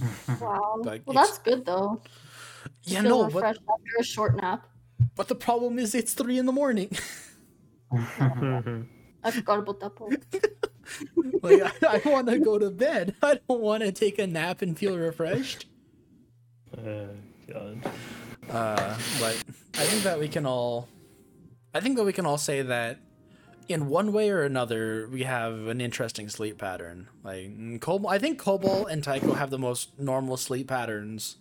[0.40, 0.80] wow.
[0.82, 2.02] Like, well, that's good though.
[2.82, 3.60] Yeah, Feel no, but, after
[4.00, 4.66] a short nap.
[5.14, 6.90] but the problem is it's three in the morning.
[7.92, 10.24] I forgot about that part.
[11.42, 13.14] like I, I want to go to bed.
[13.22, 15.66] I don't want to take a nap and feel refreshed.
[16.76, 17.06] Uh,
[17.50, 17.80] God.
[18.50, 19.42] Uh, but
[19.74, 20.88] I think that we can all,
[21.72, 22.98] I think that we can all say that,
[23.66, 27.08] in one way or another, we have an interesting sleep pattern.
[27.22, 31.36] Like Cobalt, I think Cobalt and Tycho have the most normal sleep patterns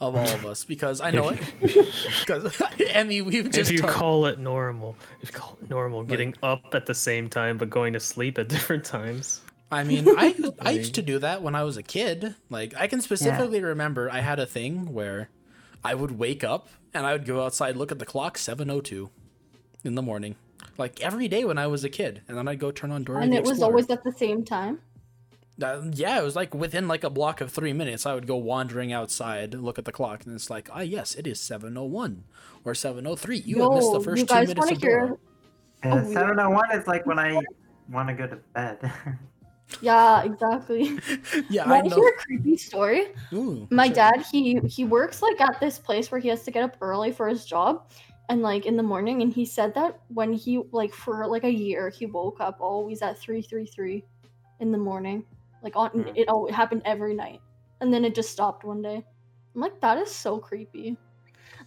[0.00, 1.40] of all of us because I know it.
[2.20, 6.02] Because Emmy, we've just if you talked- call it normal, if you call it normal,
[6.02, 9.40] getting up at the same time but going to sleep at different times.
[9.70, 12.34] I mean, I I used to do that when I was a kid.
[12.50, 15.28] Like I can specifically remember I had a thing where
[15.84, 18.80] I would wake up and I would go outside, look at the clock, seven oh
[18.80, 19.10] two
[19.84, 20.36] in the morning,
[20.78, 23.22] like every day when I was a kid, and then I'd go turn on Dora
[23.22, 23.70] and it was Explorer.
[23.72, 24.80] always at the same time.
[25.62, 28.36] Uh, yeah, it was like within like a block of three minutes, I would go
[28.36, 31.84] wandering outside, look at the clock, and it's like, ah, yes, it is seven oh
[31.84, 32.24] one
[32.64, 33.38] or seven oh three.
[33.38, 35.00] You have missed the Yo, first you two guys minutes want of to hear?
[35.00, 35.18] Dora.
[35.84, 36.12] Yeah, Oh, weird.
[36.12, 37.40] 701 is like when I
[37.90, 38.78] want to go to bed.
[39.80, 40.96] Yeah, exactly.
[41.50, 41.96] Yeah, I Want to know.
[41.96, 43.08] hear a creepy story?
[43.32, 43.94] Ooh, My sure.
[43.96, 47.10] dad, he he works like at this place where he has to get up early
[47.10, 47.90] for his job,
[48.28, 49.22] and like in the morning.
[49.22, 53.02] And he said that when he like for like a year, he woke up always
[53.02, 54.04] at three three three
[54.60, 55.24] in the morning.
[55.62, 56.02] Like on Hmm.
[56.14, 57.40] it all happened every night,
[57.80, 59.04] and then it just stopped one day.
[59.54, 60.96] I'm like, that is so creepy.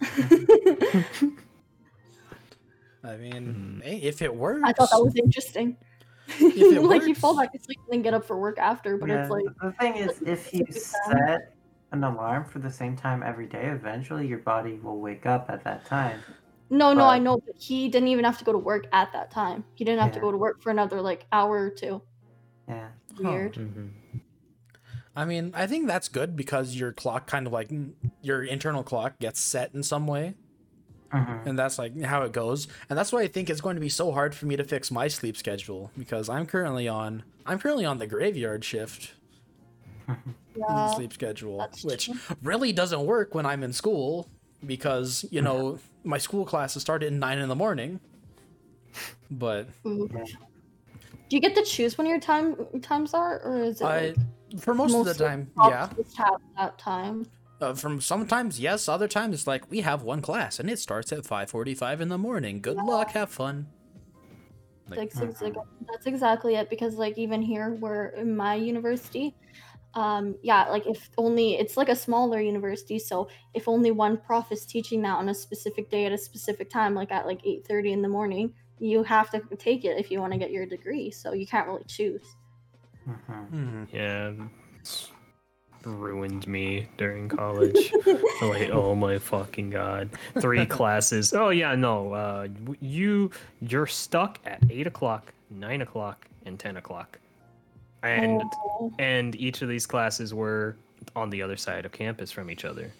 [3.02, 3.82] I mean, Mhm.
[3.82, 5.76] hey, if it works, I thought that was interesting.
[6.38, 7.46] it like you fall works.
[7.52, 9.96] back asleep and then get up for work after, but Yeah, it's like the thing
[9.96, 11.26] is, if you It's a good time.
[11.28, 11.40] set
[11.92, 15.64] an alarm for the same time every day, eventually your body will wake up at
[15.64, 16.22] that time.
[16.70, 19.30] no, no, I know, but he didn't even have to go to work at that
[19.30, 19.64] time.
[19.74, 22.02] He didn't have to go to work for another like hour or two.
[22.68, 22.90] Yeah.
[23.28, 23.54] Weird.
[23.54, 23.90] Mhm.
[25.16, 27.70] I mean, I think that's good because your clock kind of like
[28.22, 30.34] your internal clock gets set in some way,
[31.12, 31.46] Mhm.
[31.46, 32.68] and that's like how it goes.
[32.88, 34.90] And that's why I think it's going to be so hard for me to fix
[34.90, 39.14] my sleep schedule because I'm currently on I'm currently on the graveyard shift
[40.56, 40.90] Yeah.
[40.94, 42.14] sleep schedule, which true.
[42.42, 44.28] really doesn't work when I'm in school
[44.64, 47.98] because you know my school classes start at nine in the morning.
[49.30, 50.08] But Ooh.
[51.30, 51.38] Yeah.
[51.40, 54.16] Do you get to choose when your time times are, or is it like
[54.58, 55.88] for most, of the time, yeah.
[55.96, 57.24] just have that time?
[57.60, 61.12] Uh, from sometimes yes, other times it's like we have one class and it starts
[61.12, 62.60] at 5:45 in the morning.
[62.60, 63.68] Good luck, have fun.
[64.88, 65.56] Like, That's, ex-
[65.88, 66.68] that's exactly it.
[66.68, 69.36] Because like even here, where in my university,
[69.94, 74.50] um, yeah, like if only it's like a smaller university, so if only one prof
[74.50, 77.64] is teaching that on a specific day at a specific time, like at like eight
[77.68, 80.66] thirty in the morning, you have to take it if you want to get your
[80.66, 81.10] degree.
[81.10, 82.22] So you can't really choose.
[83.08, 83.48] Mhm.
[83.48, 83.84] hmm.
[83.92, 84.32] Yeah,
[84.78, 85.10] it's
[85.84, 87.92] ruined me during college.
[88.42, 91.32] like, oh my fucking god, three classes.
[91.32, 92.48] Oh yeah, no, uh,
[92.80, 97.18] you you're stuck at eight o'clock, nine o'clock, and ten o'clock,
[98.02, 98.92] and Oh.
[98.98, 100.76] and each of these classes were
[101.16, 102.90] on the other side of campus from each other.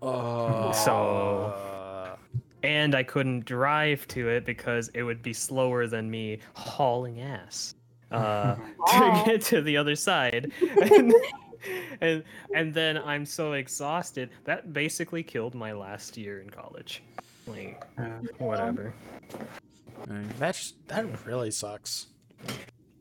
[0.00, 0.70] Oh.
[0.72, 1.54] So-
[2.62, 7.74] and I couldn't drive to it because it would be slower than me hauling ass
[8.10, 9.22] uh, Wow.
[9.24, 10.52] to get to the other side.
[10.82, 11.14] And,
[12.00, 12.24] and
[12.56, 17.04] and then I'm so exhausted that basically killed my last year in college.
[17.46, 18.18] Like Yeah.
[18.38, 18.92] whatever.
[20.40, 22.08] That's that really sucks.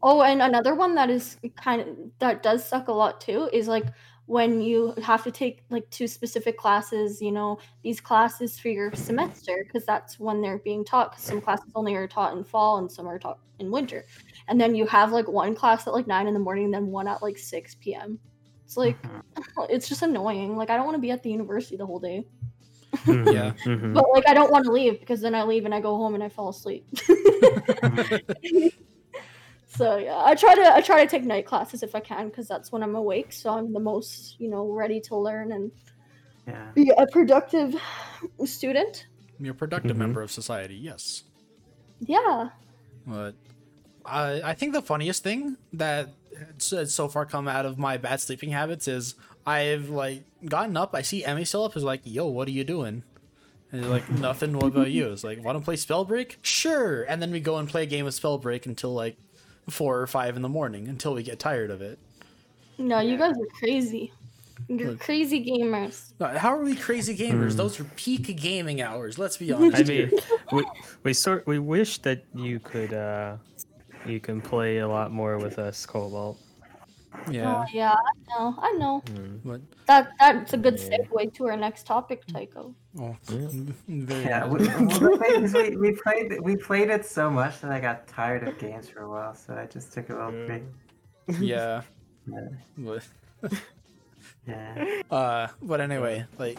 [0.04, 1.88] Oh, and another one that is kind of
[2.19, 3.86] that does suck a lot too is like
[4.27, 8.93] when you have to take like two specific classes, you know, these classes for your
[8.95, 11.12] semester because that's when they're being taught.
[11.13, 14.05] 'cause some classes only are taught in fall and some are taught in winter,
[14.47, 16.88] and then you have like one class at like nine in the morning, and then
[16.88, 18.19] one at like six p.m.
[18.65, 19.21] It's like Mhm.
[19.69, 20.55] it's just annoying.
[20.55, 22.25] Like I don't want to be at the university the whole day,
[23.07, 23.53] Yeah.
[23.65, 23.93] Mhm.
[23.93, 26.13] but like I don't want to leave because then I leave and I go home
[26.15, 26.86] and I fall asleep.
[29.73, 32.47] So yeah, I try to I try to take night classes if I can because
[32.47, 33.31] that's when I'm awake.
[33.31, 35.71] So I'm the most you know ready to learn and
[36.47, 36.71] Yeah.
[36.75, 37.75] be a productive
[38.45, 39.05] student.
[39.39, 39.99] You're a productive Mhm.
[39.99, 41.23] member of society, yes.
[42.01, 42.49] Yeah.
[43.07, 43.36] But
[44.05, 46.10] I I think the funniest thing that
[46.71, 50.93] has so far come out of my bad sleeping habits is I've like gotten up,
[50.93, 53.03] I see Emmy still up, is like, yo, what are you doing?
[53.71, 54.53] And he's like, nothing.
[54.53, 55.12] What about you?
[55.12, 56.36] It's like, want to play Spellbreak?
[56.41, 57.03] Sure.
[57.03, 59.15] And then we go and play a game of Spellbreak until like
[59.69, 62.00] four or five in the morning until we get tired of it.
[62.78, 64.12] No, you guys are crazy.
[64.67, 65.00] You're Look.
[65.00, 66.12] crazy gamers.
[66.38, 67.56] How are we crazy gamers?
[67.56, 69.17] Those are peak gaming hours.
[69.17, 69.78] Let's be honest.
[69.78, 70.12] I mean,
[70.52, 70.63] we
[71.04, 73.38] we sort we wish that you could uh
[74.06, 76.39] you can play a lot more with us, Cobalt.
[77.30, 77.62] Yeah.
[77.62, 78.56] Oh, yeah, I know.
[78.60, 79.04] I know.
[79.08, 79.39] Mm.
[79.43, 80.97] But That that's a good Yeah.
[80.97, 82.74] segue to our next topic, Tycho.
[83.00, 83.47] oh, Yeah.
[83.88, 84.62] very Yeah, good.
[84.62, 88.47] we, we, played, we, we played we played it so much that I got tired
[88.47, 90.45] of games for a while, so I just took a little Yeah.
[90.47, 90.63] break.
[91.39, 91.82] yeah.
[92.28, 92.47] Yeah.
[92.78, 93.04] But,
[94.47, 95.02] Yeah.
[95.10, 96.58] uh, but anyway, like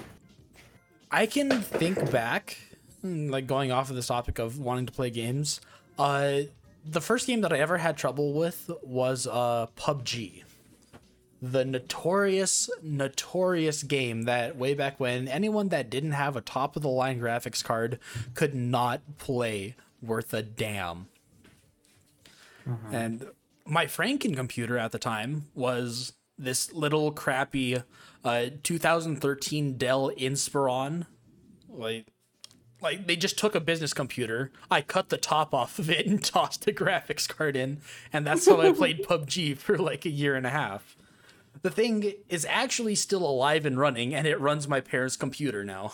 [1.11, 2.59] I can think back,
[3.05, 5.61] mm, like going off of this topic of wanting to play games.
[5.99, 6.43] Uh,
[6.85, 10.45] the first game that I ever had trouble with was uh PUBG.
[11.41, 16.83] The notorious, notorious game that way back when anyone that didn't have a top of
[16.83, 17.99] the line graphics card
[18.35, 21.09] could not play worth a damn.
[22.93, 23.27] And
[23.67, 27.83] my Franken computer at the time was this little crappy
[28.25, 31.07] uh 2013 Dell Inspiron.
[31.69, 32.07] Like
[32.83, 36.23] like they just took a business computer, I cut the top off of it and
[36.25, 37.81] tossed a graphics card in,
[38.13, 40.97] and that's how I played PUBG for like a year and a half.
[41.63, 45.93] The thing is actually still alive and running, and it runs my parents' computer now.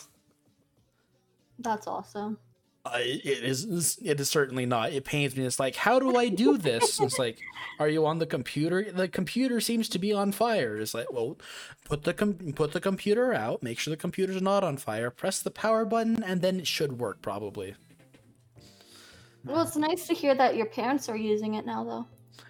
[1.59, 2.39] That's awesome.
[2.95, 4.93] Uh, it is it is certainly not.
[4.93, 5.45] It pains me.
[5.45, 7.01] It's like, how do I do this?
[7.01, 7.39] it's like,
[7.79, 8.91] are you on the computer?
[8.91, 10.77] The computer seems to be on fire.
[10.77, 11.39] It's like, well,
[11.85, 13.63] put the com- put the computer out.
[13.63, 15.11] Make sure the computer's not on fire.
[15.11, 17.75] Press the power button, and then it should work probably.
[19.45, 22.07] Well, it's nice to hear that your parents are using it now, though.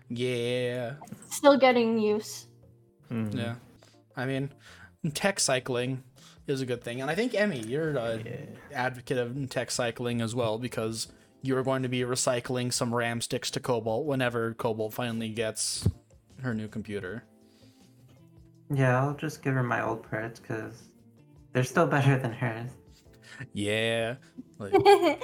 [0.09, 0.95] Yeah,
[1.29, 2.47] Still getting use.
[3.11, 3.35] Mhm.
[3.35, 3.55] yeah.
[4.17, 4.51] I mean,
[5.15, 6.03] tech cycling
[6.49, 8.77] is a good thing, and I think Emmy, you're an Yeah.
[8.87, 11.09] advocate of tech cycling as well because
[11.43, 15.89] you're going to be recycling some RAM sticks to Cobalt whenever Cobalt finally gets
[16.43, 17.25] her new computer.
[18.75, 20.89] Yeah, I'll just give her my old parts because
[21.53, 22.71] they're still better than hers.
[23.53, 24.17] Yeah,
[24.59, 24.73] like,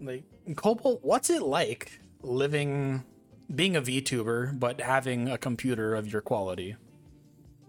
[0.00, 0.24] like
[0.56, 3.04] Cobalt, what's it like living,
[3.54, 6.76] being a VTuber, but having a computer of your quality?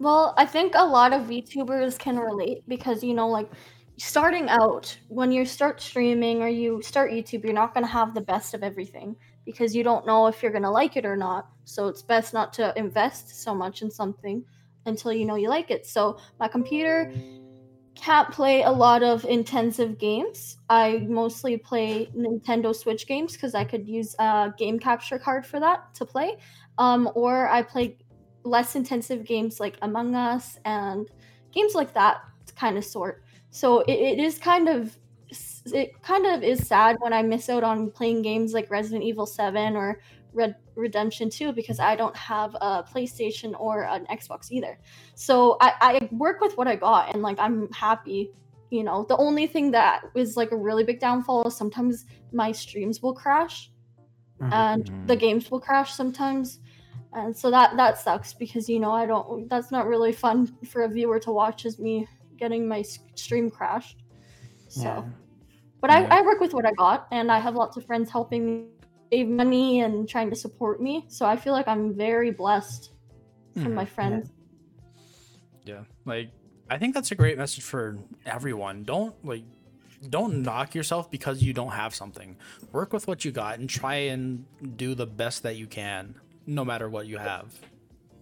[0.00, 3.50] Well, I think a lot of VTubers can relate because you know, like
[3.98, 8.14] starting out when you start streaming or you start YouTube, you're not going to have
[8.14, 11.16] the best of everything because you don't know if you're going to like it or
[11.16, 11.50] not.
[11.66, 14.42] So it's best not to invest so much in something
[14.86, 15.84] until you know you like it.
[15.84, 17.12] So my computer
[17.94, 20.56] can't play a lot of intensive games.
[20.70, 25.60] I mostly play Nintendo Switch games because I could use a game capture card for
[25.60, 26.38] that to play.
[26.78, 27.98] Um, or I play
[28.44, 31.08] less intensive games like Among Us and
[31.52, 32.22] games like that
[32.56, 33.22] kind of sort.
[33.50, 34.96] So it, it is kind of
[35.72, 39.26] it kind of is sad when I miss out on playing games like Resident Evil
[39.26, 40.00] 7 or
[40.32, 44.78] Red Redemption 2 because I don't have a PlayStation or an Xbox either.
[45.14, 48.30] So I, I work with what I got and like I'm happy.
[48.70, 52.52] You know, the only thing that is like a really big downfall is sometimes my
[52.52, 53.70] streams will crash
[54.40, 54.52] Mhm.
[54.52, 55.06] and Mhm.
[55.06, 56.60] the games will crash sometimes
[57.12, 60.82] and so that that sucks because you know i don't that's not really fun for
[60.82, 62.06] a viewer to watch as me
[62.38, 62.82] getting my
[63.14, 64.02] stream crashed
[64.68, 65.02] so Yeah.
[65.80, 66.06] but Yeah.
[66.10, 68.66] I, I work with what i got and i have lots of friends helping me
[69.12, 72.92] save money and trying to support me so i feel like i'm very blessed
[73.54, 73.88] from my Mhm.
[73.88, 74.30] friends
[75.64, 76.30] Yeah, like
[76.70, 78.84] I think that's a great message for everyone.
[78.84, 79.42] Don't like
[80.08, 82.36] don't knock yourself because you don't have something.
[82.72, 84.44] Work with what you got and try and
[84.76, 86.14] do the best that you can,
[86.50, 87.46] no matter what you have.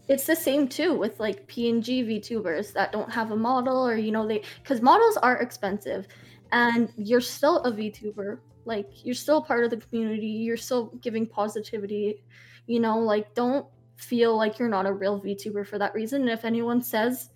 [0.09, 4.11] it's the same too with like png vtubers that don't have a model or you
[4.13, 6.07] know they because models are expensive
[6.53, 11.27] and you're still a vtuber like you're still part of the community you're still giving
[11.27, 12.23] positivity
[12.67, 13.67] you know like don't
[13.97, 17.31] feel like you're not a real vtuber for that reason and if anyone says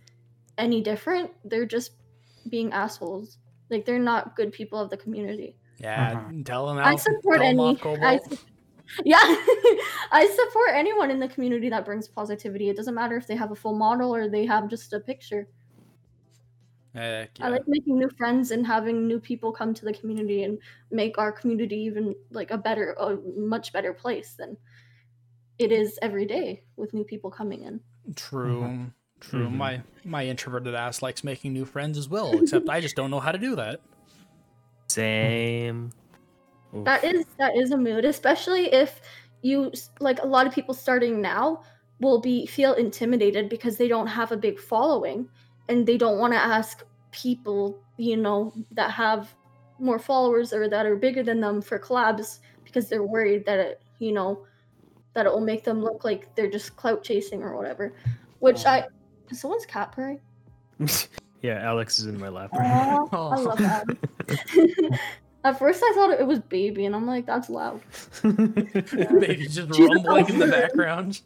[0.59, 1.93] any different they're just
[2.49, 3.39] being assholes
[3.71, 6.45] like they're not good people of the community Yeah, Mhm.
[6.45, 6.79] tell them.
[6.79, 7.75] I support tell 'em any.
[7.75, 8.31] off, I, Cobalt.
[8.31, 8.39] su-
[9.05, 9.19] yeah,
[10.13, 12.69] I support anyone in the community that brings positivity.
[12.69, 15.49] It doesn't matter if they have a full model or they have just a picture.
[16.95, 20.59] Heck I like making new friends and having new people come to the community and
[20.91, 24.59] make our community even like a better, a much better place than
[25.59, 27.81] it is every day with new people coming in.
[28.15, 28.91] True.
[29.21, 29.49] True.
[29.49, 29.53] Mhm.
[29.53, 33.21] My my introverted ass likes making new friends as well, except I just don't know
[33.21, 33.81] how to do that.
[34.89, 35.93] Same.
[36.75, 36.85] Oof.
[36.85, 39.01] That is that is a mood, especially if
[39.43, 41.63] you like a lot of people starting now
[42.01, 45.29] will be feel intimidated because they don't have a big following
[45.69, 49.35] and they don't want to ask people, you know, that have
[49.79, 53.83] more followers or that are bigger than them for collabs because they're worried that it,
[53.99, 54.45] you know,
[55.15, 57.95] that it will make them look like they're just clout chasing or whatever.
[58.41, 58.87] Which I
[59.33, 60.21] someone's cat purring?
[61.43, 62.51] yeah, Alex is in my lap.
[62.55, 63.29] Aw, Oh.
[63.29, 64.99] I love that.
[65.45, 67.81] At first, I thought it was baby, and I'm like, that's loud.
[68.23, 71.21] Maybe just She's rumbling in the background.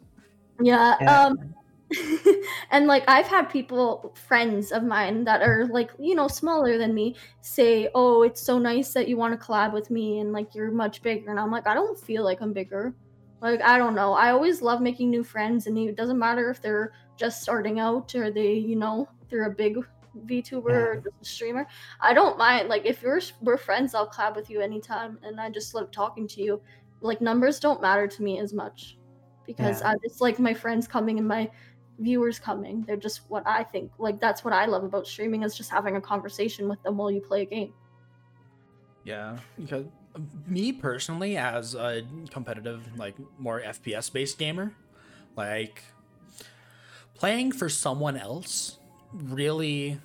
[0.61, 0.95] Yeah.
[0.99, 1.21] Yeah.
[1.21, 1.53] Um,
[2.71, 6.93] and like I've had people, friends of mine that are like you know smaller than
[6.93, 10.53] me, say, "Oh, it's so nice that you want to collab with me, and like
[10.53, 12.93] you're much bigger." And I'm like, I don't feel like I'm bigger.
[13.41, 14.13] Like I don't know.
[14.13, 18.13] I always love making new friends, and it doesn't matter if they're just starting out
[18.15, 19.77] or they, you know, they're a big
[20.25, 21.11] VTuber or Yeah.
[21.21, 21.67] streamer.
[22.01, 22.69] I don't mind.
[22.69, 26.27] Like if you're we're friends, I'll collab with you anytime, and I just love talking
[26.29, 26.61] to you.
[27.01, 28.97] Like numbers don't matter to me as much
[29.45, 29.83] because Yeah.
[29.83, 31.49] I just like my friends coming and my
[31.99, 32.83] viewers coming.
[32.83, 33.91] They're just what I think.
[33.97, 37.11] Like that's what I love about streaming is just having a conversation with them while
[37.11, 37.73] you play a game.
[39.03, 39.85] Yeah, because
[40.45, 44.73] me personally, as a competitive, like more FPS based gamer,
[45.35, 45.83] like
[47.15, 48.77] playing for someone else
[49.13, 49.99] really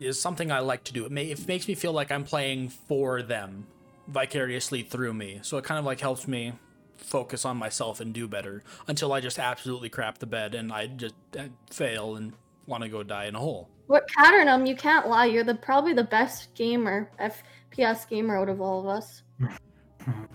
[0.00, 1.04] is something I like to do.
[1.04, 3.66] It, may, it makes me feel like I'm playing for them
[4.06, 5.40] vicariously through me.
[5.42, 6.52] So it kind of like helps me
[6.96, 10.86] focus on myself and do better until I just absolutely crap the bed and I
[10.86, 12.32] just uh, fail and
[12.66, 13.68] want to go die in a hole.
[13.86, 15.26] What Caternum, you can't lie.
[15.26, 19.22] You're the probably the best gamer, FPS gamer out of all of us.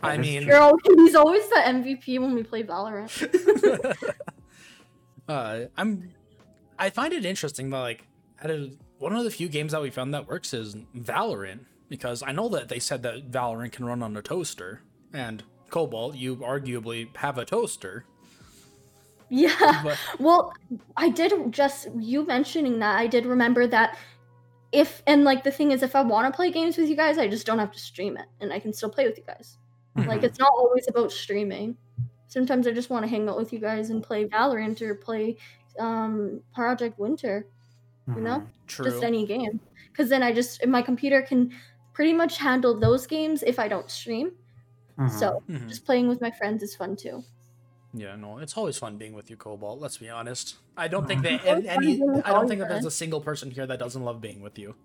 [0.02, 0.56] I mean- true.
[0.56, 4.14] Always, he's always the MVP when we play Valorant.
[5.28, 6.12] uh, I'm.
[6.80, 8.08] I find it interesting that like
[8.44, 12.24] out of one of the few games that we found that works is Valorant because
[12.24, 14.82] I know that they said that Valorant can run on a toaster
[15.14, 18.06] and Cobalt, you arguably have a toaster.
[19.30, 19.82] Yeah.
[19.84, 20.54] But Well,
[20.96, 23.98] I did just you mentioning that I did remember that
[24.72, 27.18] if and like the thing is if I want to play games with you guys,
[27.18, 29.58] I just don't have to stream it and I can still play with you guys.
[29.96, 31.78] Like it's not always about streaming.
[32.28, 35.38] Sometimes I just want to hang out with you guys and play Valorant or play
[35.80, 37.48] um Project Winter,
[38.08, 38.40] you know?
[38.40, 38.48] Mhm.
[38.68, 38.86] true.
[38.86, 39.60] Just any game.
[39.96, 41.52] Cuz then I just my computer can
[41.94, 44.32] pretty much handle those games if I don't stream.
[44.98, 45.10] Mhm.
[45.12, 45.70] So, Mhm.
[45.70, 47.24] just playing with my friends is fun too.
[47.94, 49.80] Yeah, no, it's always fun being with you, Cobalt.
[49.80, 50.56] Let's be honest.
[50.76, 51.76] I don't think that It's always any.
[51.76, 54.20] fun being with I don't think that there's a single person here that doesn't love
[54.22, 54.76] being with you.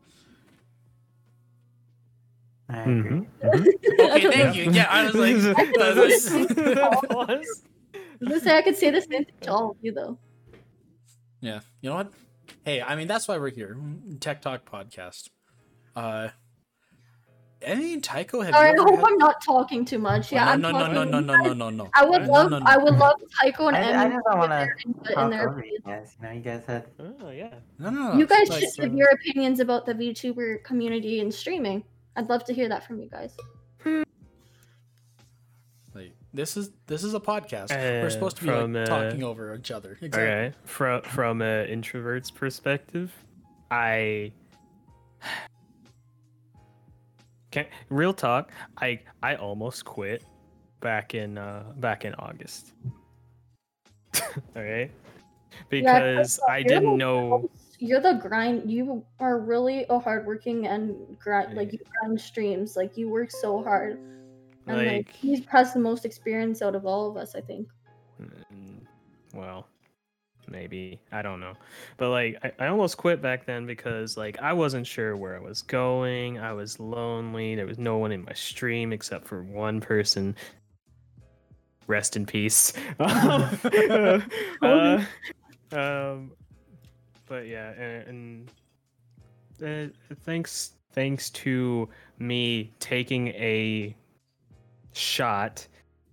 [2.68, 3.10] I agree.
[3.10, 3.26] Mhm.
[3.98, 4.70] Okay, thank you.
[4.70, 5.44] Yeah, I was like, this-
[5.78, 7.62] That was-
[7.94, 10.18] I was gonna say I could say the same thing to all of you though.
[11.40, 11.60] Yeah.
[11.80, 12.12] You know what?
[12.64, 13.76] Hey, I mean that's why we're here.
[14.20, 15.30] Tech Talk podcast.
[15.96, 16.28] Uh
[17.66, 19.08] I mean Tycho have Sorry, I you ever hope had...
[19.08, 20.30] I'm not talking too much.
[20.30, 21.90] Yeah, no, I'm no, no, no, no, no, no, no, no.
[21.94, 22.66] I would love, no, no.
[22.66, 25.50] I would love Tycho and I, I Emmy just don't want to in talk their
[25.50, 26.16] over you guys.
[26.20, 27.54] You know, you guys had Oh yeah.
[27.78, 28.18] No, no, no.
[28.18, 31.82] You guys like, should give your opinions about the VTuber community and streaming.
[32.16, 33.36] I'd love to hear that from you guys.
[36.38, 37.70] Like, this is this is a podcast.
[37.70, 39.98] we're Uh, supposed to be like, uh, talking over each other.
[40.00, 40.22] Exactly.
[40.22, 40.52] Okay.
[40.64, 43.12] From from an introvert's perspective,
[43.70, 44.32] I
[47.50, 48.50] can real talk.
[48.80, 50.24] I I almost quit
[50.80, 52.72] back in uh back in August.
[54.56, 54.90] All right,
[55.68, 57.50] because I you're didn't the know.
[57.80, 58.68] You're the grind.
[58.70, 61.56] You are really a hardworking and grind.
[61.56, 62.76] Like you grind streams.
[62.76, 64.00] Like you work so hard.
[64.68, 67.34] And like, Like, he has the most experience out of all of us.
[67.34, 67.68] I think.
[68.20, 68.80] Mm,
[69.34, 69.66] well
[70.50, 71.00] maybe.
[71.12, 71.54] I don't know.
[71.96, 75.40] But like I, I almost quit back then because like i wasn't sure where i
[75.40, 76.38] was going.
[76.38, 77.54] I was lonely.
[77.54, 80.36] There was no one in my stream except for one person.
[81.86, 82.72] Rest in peace.
[84.60, 85.04] Uh,
[85.72, 86.32] um
[87.26, 88.48] but yeah and,
[89.60, 91.88] and uh, thanks thanks to
[92.18, 93.94] me taking a
[94.92, 95.66] shot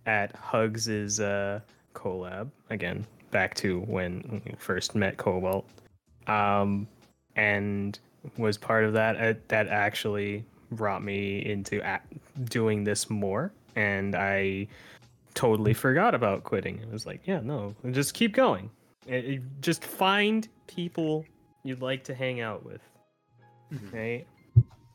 [0.05, 1.59] at hugs's uh
[1.93, 2.49] collab.
[2.69, 5.67] Again back to when we first met cobalt.
[6.27, 6.87] Um
[7.35, 7.97] and
[8.37, 11.81] was part of that uh, that actually brought me into
[12.45, 13.51] doing this more.
[13.75, 14.67] And i
[15.33, 16.79] totally forgot about quitting.
[16.79, 18.69] It was like yeah no just keep going.
[19.07, 21.25] It- it- just find people
[21.63, 22.81] you'd like to hang out with.
[23.73, 23.93] Mhm.
[23.93, 24.27] right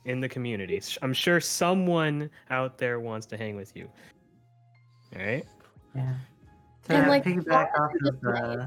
[0.05, 3.88] in the community i'm sure someone out there wants to hang with you
[5.16, 5.46] all right
[5.94, 6.14] yeah.
[6.84, 8.66] To And, like, piggyback off of uh,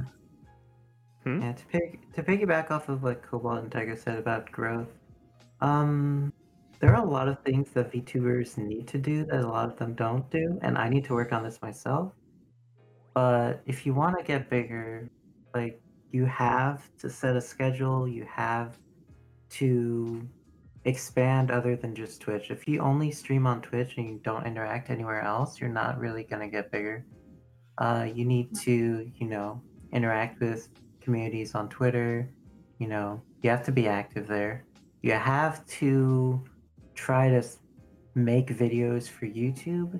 [1.23, 1.41] Hmm?
[1.41, 4.89] yeah, to pig to piggyback off of what Cobalt and Tycho said about growth,
[5.61, 6.33] um,
[6.79, 9.77] there are a lot of things that VTubers need to do that a lot of
[9.77, 12.11] them don't do, and I need to work on this myself.
[13.13, 15.09] But if you want to get bigger,
[15.55, 15.81] like
[16.11, 18.77] you have to set a schedule, you have
[19.51, 20.27] to
[20.85, 22.51] expand other than just Twitch.
[22.51, 26.23] If you only stream on Twitch and you don't interact anywhere else, you're not really
[26.23, 27.05] gonna get bigger.
[27.77, 29.61] Uh, you need to, you know,
[29.91, 30.69] interact with
[31.01, 32.29] communities on Twitter.
[32.79, 34.65] You know, you have to be active there.
[35.01, 36.43] You have to
[36.95, 37.43] try to
[38.15, 39.99] make videos for YouTube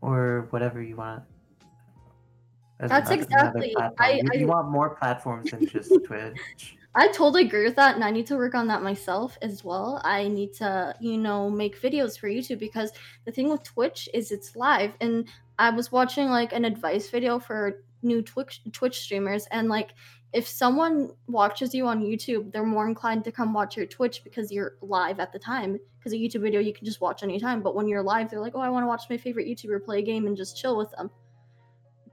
[0.00, 1.22] or whatever you want.
[2.80, 3.94] as That's another- exactly- platform.
[3.98, 6.77] I- you, I- you want more platforms than just Twitch.
[6.98, 10.00] I totally agree with that, and I need to work on that myself as well.
[10.02, 12.90] I need to, you know, make videos for YouTube because
[13.24, 15.28] the thing with Twitch is it's live, and
[15.60, 19.90] I was watching like an advice video for new Twitch Twitch streamers, and like
[20.32, 24.50] if someone watches you on YouTube, they're more inclined to come watch your Twitch because
[24.50, 25.78] you're live at the time.
[26.00, 28.56] Because a YouTube video you can just watch anytime, but when you're live, they're like,
[28.56, 30.90] oh, I want to watch my favorite YouTuber play a game and just chill with
[30.90, 31.10] them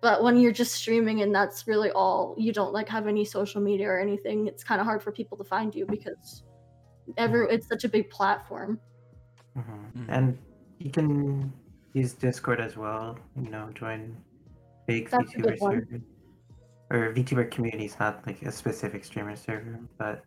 [0.01, 3.61] but when you're just streaming and that's really all you don't like have any social
[3.61, 6.43] media or anything it's kind of hard for people to find you because
[7.17, 8.79] every it's such a big platform
[9.55, 9.61] hmm
[9.95, 10.05] Mhm.
[10.09, 10.37] And
[10.79, 11.53] you can
[11.93, 13.17] use Discord as well.
[13.35, 14.17] You know, join
[14.87, 15.73] big That's a good VTuber one.
[15.73, 16.01] server
[16.91, 20.23] or VTuber communities, not like a specific streamer server, but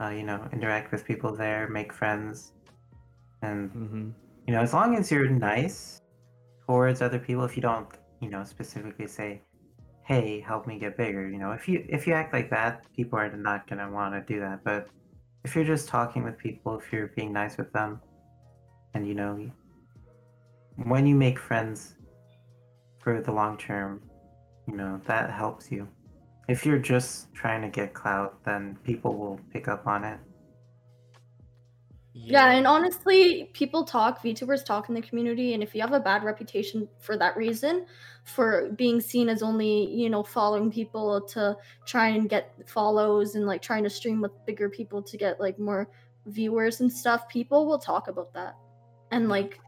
[0.00, 2.52] uh, you know, interact with people there, make friends,
[3.42, 4.10] and hmm
[4.46, 6.00] you know, as long as you're nice
[6.66, 7.88] towards other people, if you don't,
[8.20, 9.42] you know, specifically say,
[10.02, 13.18] "Hey, help me get bigger," you know, if you if you act like that, people
[13.18, 14.64] are not gonna want to do that.
[14.64, 14.88] But
[15.44, 18.00] if you're just talking with people, if you're being nice with them,
[18.94, 19.50] and you know,
[20.84, 21.96] when you make friends
[22.98, 24.02] for the long term,
[24.66, 25.88] you know, that helps you.
[26.48, 30.18] If you're just trying to get clout, then people will pick up on it.
[32.12, 36.00] Yeah and honestly people talk vtubers talk in the community and if you have a
[36.00, 37.86] bad reputation for that reason
[38.24, 41.56] for being seen as only you know following people to
[41.86, 45.58] try and get follows and like trying to stream with bigger people to get like
[45.58, 45.88] more
[46.26, 48.56] viewers and stuff people will talk about that.
[49.10, 49.58] And like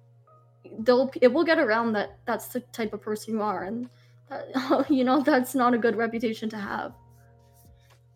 [0.81, 3.89] they'll it will get around that that's the type of person you are and
[4.29, 6.95] that, you know that's not a good reputation to have.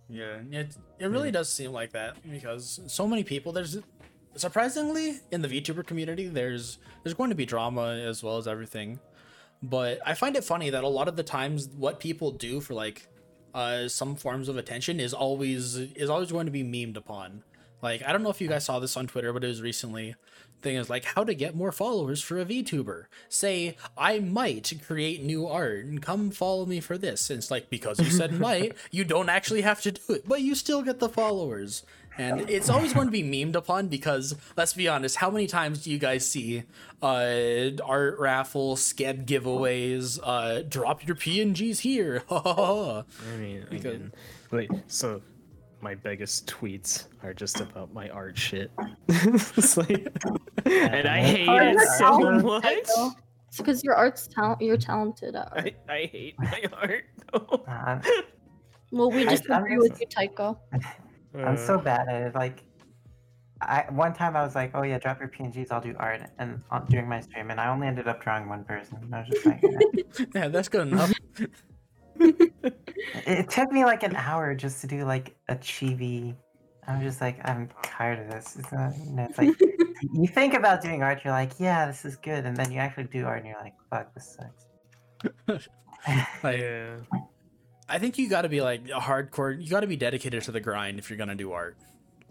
[0.09, 3.79] Yeah, it it really does seem like that because so many people there's
[4.37, 9.01] surprisingly in the VTuber community there's there's going to be drama as well as everything.
[9.63, 12.75] But I find it funny that a lot of the times what people do for
[12.75, 13.09] like
[13.55, 17.43] uh some forms of attention is always is always going to be memed upon.
[17.83, 20.15] Like I don't know if you guys saw this on Twitter, but it was recently
[20.63, 23.05] thing is like how to get more followers for a VTuber.
[23.29, 27.31] Say I might create new art and come follow me for this.
[27.31, 30.43] And it's like because you said might, you don't actually have to do it, but
[30.43, 31.85] you still get the followers.
[32.19, 35.85] And it's always going to be memed upon because let's be honest, how many times
[35.85, 36.63] do you guys see
[37.03, 42.23] uh art raffle, sked giveaways, uh drop your PNGs here?
[42.31, 43.03] I
[43.39, 44.13] mean, Because- again,
[44.51, 45.21] wait, so
[45.83, 48.71] my biggest tweets are just about my art shit.
[49.09, 50.09] It's like-
[50.65, 52.63] and I hate Oh, it so talented, much.
[52.63, 53.11] Tycho.
[53.49, 55.75] it's because your art's talent you're talented at art.
[55.89, 57.05] I, I hate my art.
[57.33, 57.65] though.
[57.69, 58.01] Uh,
[58.91, 60.59] well we I- just I'm agree with just- you tycho
[61.45, 62.35] I'm so Uh, bad at it.
[62.35, 62.63] Like,
[63.61, 65.73] I one time I was like, "Oh yeah, drop your PNGs.
[65.73, 68.65] I'll do art." And on, during my stream, and I only ended up drawing one
[68.65, 68.99] person.
[69.13, 70.25] I was just like, eh.
[70.35, 71.13] yeah, that's good enough.
[72.21, 72.43] it,
[73.27, 76.35] it took me like an hour just to do like a chibi.
[76.89, 78.57] I'm just like, I'm tired of this.
[78.57, 79.59] It's not, you know, it's like
[80.15, 83.05] you think about doing art, you're like, yeah, this is good, and then you actually
[83.05, 85.69] do art, and you're like, fuck, this sucks.
[86.45, 86.97] Like, yeah.
[87.89, 89.61] I think you got to be like a hardcore.
[89.63, 91.77] You got to be dedicated to the grind if you're gonna do art.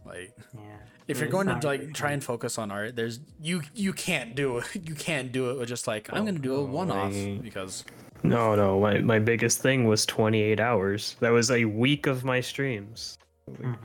[0.05, 0.59] Like, yeah.
[1.07, 3.93] if you're going to not like really try and focus on art, there's you you
[3.93, 4.65] can't do it.
[4.85, 7.85] You can't do it with just like I'm gonna do a one off because
[8.23, 8.79] No, no.
[8.79, 11.15] My, my biggest thing was 28 hours.
[11.19, 13.17] That was a week of my streams.
[13.49, 13.77] Mhm.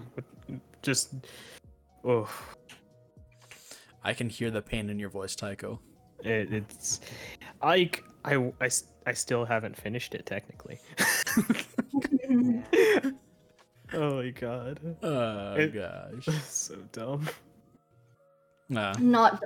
[0.82, 1.14] Just,
[2.04, 2.28] oh,
[4.02, 5.78] I can hear the pain in your voice, Tycho.
[6.24, 7.00] it, it's
[7.62, 10.78] like I, I, s- I still haven't finished it technically.
[13.92, 16.26] oh my god, Oh It- gosh.
[16.48, 17.28] so dumb.
[18.68, 19.42] Nah, not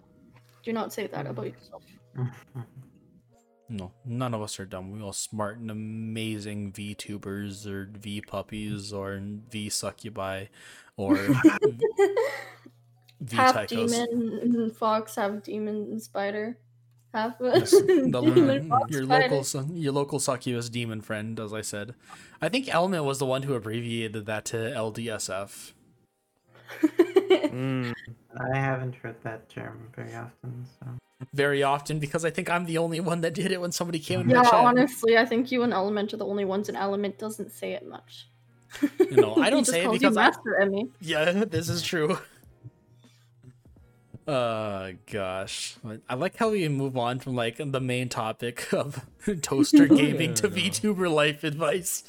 [0.64, 1.82] do not say that about yourself
[3.68, 4.92] no, none of us are dumb.
[4.92, 9.20] We all smart and amazing VTubers or V puppies or
[9.50, 10.46] V succubi
[10.96, 11.16] or
[13.20, 13.90] V half Tychos.
[13.92, 16.02] demon fox half demon and
[17.14, 21.60] spider Have Yes, the- demon your local su- your local succubus demon friend, as I
[21.60, 21.94] said.
[22.42, 25.72] I think Element was the one who abbreviated that to LDSF.
[27.54, 27.94] Mm,
[28.36, 30.86] I haven't heard that term very often, so.
[31.32, 34.20] Very often because I think I'm the only one that did it when somebody came
[34.20, 37.16] in yeah, my honestly, I think you and Element are the only ones, and Element
[37.16, 38.28] doesn't say it much.
[38.98, 40.90] You know, I don't say it calls you because I, Master Emmy.
[41.00, 42.18] Yeah, this is true.
[44.26, 45.76] Uh gosh.
[46.08, 49.04] I like how we move on from like the main topic of
[49.42, 50.54] toaster gaming to Yeah.
[50.70, 52.04] VTuber life advice.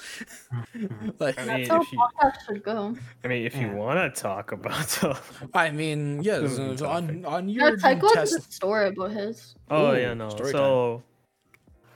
[1.20, 2.00] like I That's mean, how if you-
[2.48, 2.96] should go.
[3.24, 5.20] I mean, if you want to talk about the
[5.54, 7.28] I mean, yes, Good uh, on topic.
[7.28, 9.56] on Yeah, your Tycho has test a story about his.
[9.70, 10.30] Oh Ooh, yeah, no.
[10.30, 11.04] story So,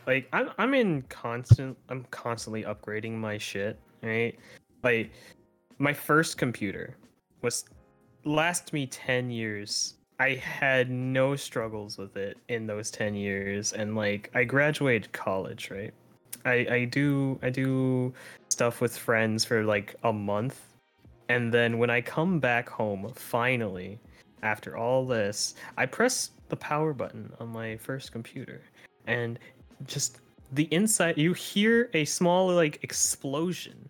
[0.06, 1.78] like, I'm I'm in constant.
[1.88, 3.80] I'm constantly upgrading my shit.
[4.04, 4.38] Right.
[4.84, 5.12] Like,
[5.78, 6.98] my first computer
[7.42, 7.64] was
[8.26, 9.96] last me ten years.
[10.20, 15.72] I had no struggles with it in those ten years, and like, I graduated college.
[15.72, 15.94] Right.
[16.46, 18.14] I I do I do
[18.50, 20.60] stuff with friends for like a month,
[21.30, 24.00] and then when I come back home, finally,
[24.44, 28.62] after all this, I press the power button on my first computer,
[29.08, 29.40] and
[29.86, 30.20] just
[30.52, 33.90] the inside, you hear a small like explosion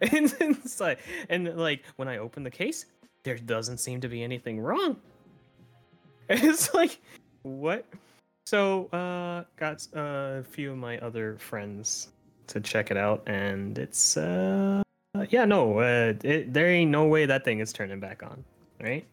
[0.00, 0.98] inside,
[1.28, 2.86] and like when I open the case,
[3.22, 4.96] there doesn't seem to be anything wrong.
[6.42, 6.98] It's like,
[7.42, 7.84] what?
[8.46, 12.08] So, uh, got uh, a few of my other friends
[12.48, 14.82] to check it out, and it's uh,
[15.28, 18.44] yeah, no, uh, it, there ain't no way that thing is turning back on,
[18.80, 19.04] right?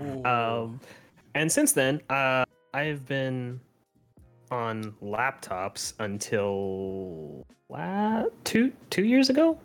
[0.00, 0.24] Ooh.
[0.24, 0.80] Um,
[1.34, 3.60] and since then, uh, I've been
[4.50, 9.58] on laptops until la- two two years ago,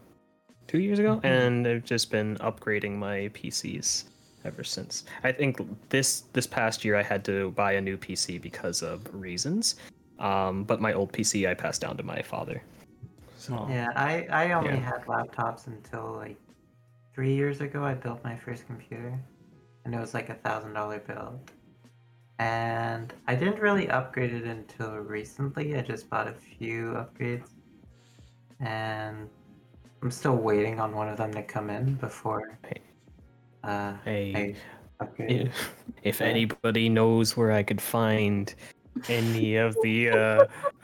[0.67, 1.25] two years ago, Mhm.
[1.25, 4.05] and I've just been upgrading my PCs
[4.45, 5.05] ever since.
[5.23, 5.57] I think
[5.89, 9.75] this this past year I had to buy a new PC because of reasons.
[10.19, 12.61] Um, but my old PC I passed down to my father.
[13.35, 13.67] So.
[13.69, 14.77] Yeah, I, I only Yeah.
[14.77, 16.37] had laptops until like
[17.13, 17.83] three years ago.
[17.83, 19.19] I built my first computer,
[19.83, 21.51] and it was like a thousand dollar build.
[22.39, 25.75] And I didn't really upgrade it until recently.
[25.75, 27.49] I just bought a few upgrades,
[28.59, 29.29] and
[30.01, 32.81] I'm still waiting on one of them to come in before Hey.
[33.63, 34.55] Uh, hey,
[34.99, 35.31] I upgrade.
[35.31, 35.47] it.
[35.47, 36.27] if, if Yeah.
[36.27, 38.53] anybody knows where I could find
[39.09, 40.45] any of the uh,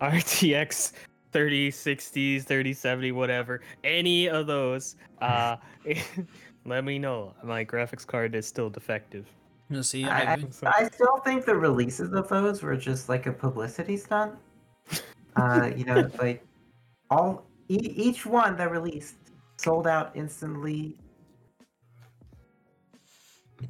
[0.00, 0.92] RTX
[1.32, 5.56] 3060s, 3070, whatever, any of those, uh,
[6.64, 7.34] let me know.
[7.42, 9.26] My graphics card is still defective.
[9.70, 13.26] You see, I, I, I, I still think the releases of those were just like
[13.26, 14.34] a publicity stunt.
[15.36, 16.44] Uh, you know, like
[17.10, 19.16] all e- each one that released
[19.56, 20.98] sold out instantly.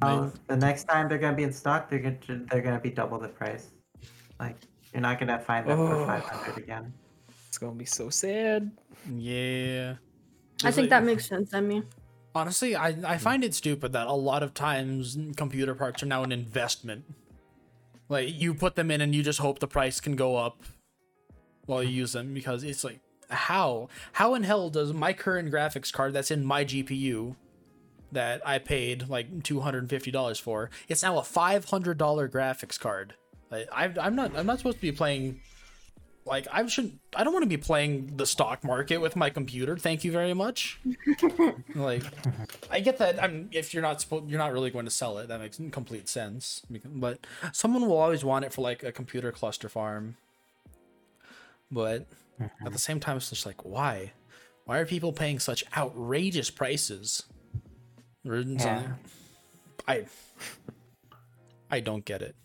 [0.01, 2.17] Uh, the next time they're gonna be in stock, they're gonna
[2.49, 3.71] they're gonna be double the price.
[4.39, 4.57] Like
[4.93, 6.05] you're not gonna find them for Oh.
[6.05, 6.93] 500 again.
[7.47, 8.71] It's gonna be so sad.
[9.11, 9.95] yeah.
[10.63, 11.85] I think like- that makes sense, I mean,
[12.35, 16.23] Honestly, I, I find it stupid that a lot of times computer parts are now
[16.23, 17.05] an investment.
[18.09, 20.63] Like you put them in and you just hope the price can go up
[21.67, 25.93] while you use them because it's like how how in hell does my current graphics
[25.93, 27.35] card that's in my GPU
[28.13, 31.97] that I paid like two hundred and fifty dollars for it's now a five hundred
[31.97, 33.15] dollar graphics card.
[33.51, 35.39] Like, I, I'm not I'm not supposed to be playing
[36.25, 39.77] like I should I don't want to be playing the stock market with my computer.
[39.77, 40.79] Thank you very much.
[41.75, 42.03] like
[42.71, 45.27] I get that I'm if you're not supposed you're not really going to sell it.
[45.27, 46.61] That makes complete sense.
[46.85, 50.17] But someone will always want it for like a computer cluster farm.
[51.71, 52.07] But
[52.39, 52.73] at mm-hmm.
[52.73, 54.13] the same time it's just like why?
[54.65, 57.23] Why are people paying such outrageous prices?
[58.25, 58.77] Or it's Yeah.
[58.77, 58.89] like-
[59.87, 60.05] I
[61.69, 62.35] I don't get it.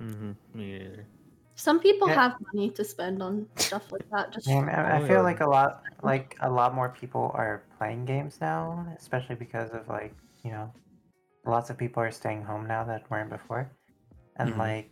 [0.00, 0.32] Mm-hmm.
[0.58, 1.06] Me either.
[1.54, 2.14] Some people Yeah.
[2.14, 4.32] have money to spend on stuff like that.
[4.32, 5.22] Just Yeah, for- I, I Oh, feel yeah.
[5.30, 9.88] like a lot like a lot more people are playing games now, especially because of
[9.88, 10.72] like you know,
[11.46, 13.70] lots of people are staying home now that weren't before,
[14.36, 14.58] and Mhm.
[14.58, 14.90] like,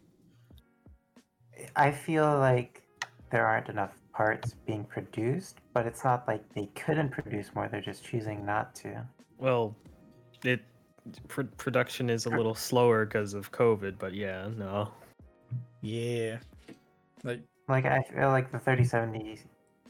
[1.76, 2.82] I feel like
[3.30, 7.80] there aren't enough parts being produced, but it's not like they couldn't produce more; they're
[7.80, 9.04] just choosing not to.
[9.38, 9.74] Well,
[10.44, 10.60] it
[11.28, 14.92] pr- production is a little slower because of COVID, but yeah, no.
[15.80, 16.38] Yeah.
[17.24, 19.38] Like Like I feel like the 3070,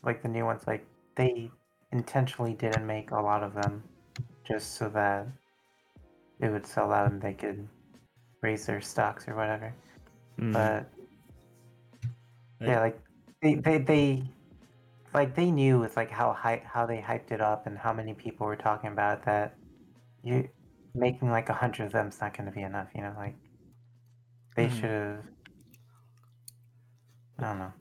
[0.02, 0.86] like the new ones, like
[1.16, 1.50] they
[1.92, 3.82] intentionally didn't make a lot of them
[4.46, 5.26] just so that
[6.40, 7.68] it would sell out and they could
[8.42, 9.74] raise their stocks or whatever.
[10.38, 10.52] Mm.
[10.52, 10.90] But
[12.60, 13.00] yeah, like
[13.42, 14.22] they, they they
[15.12, 18.14] like they knew with like how hy- how they hyped it up and how many
[18.14, 19.54] people were talking about that
[20.22, 20.48] you
[20.94, 22.88] making like a hundred of them's not going to be enough.
[22.94, 23.36] You know, like
[24.56, 24.72] they Mhm.
[24.80, 25.24] should have
[27.38, 27.72] I don't know.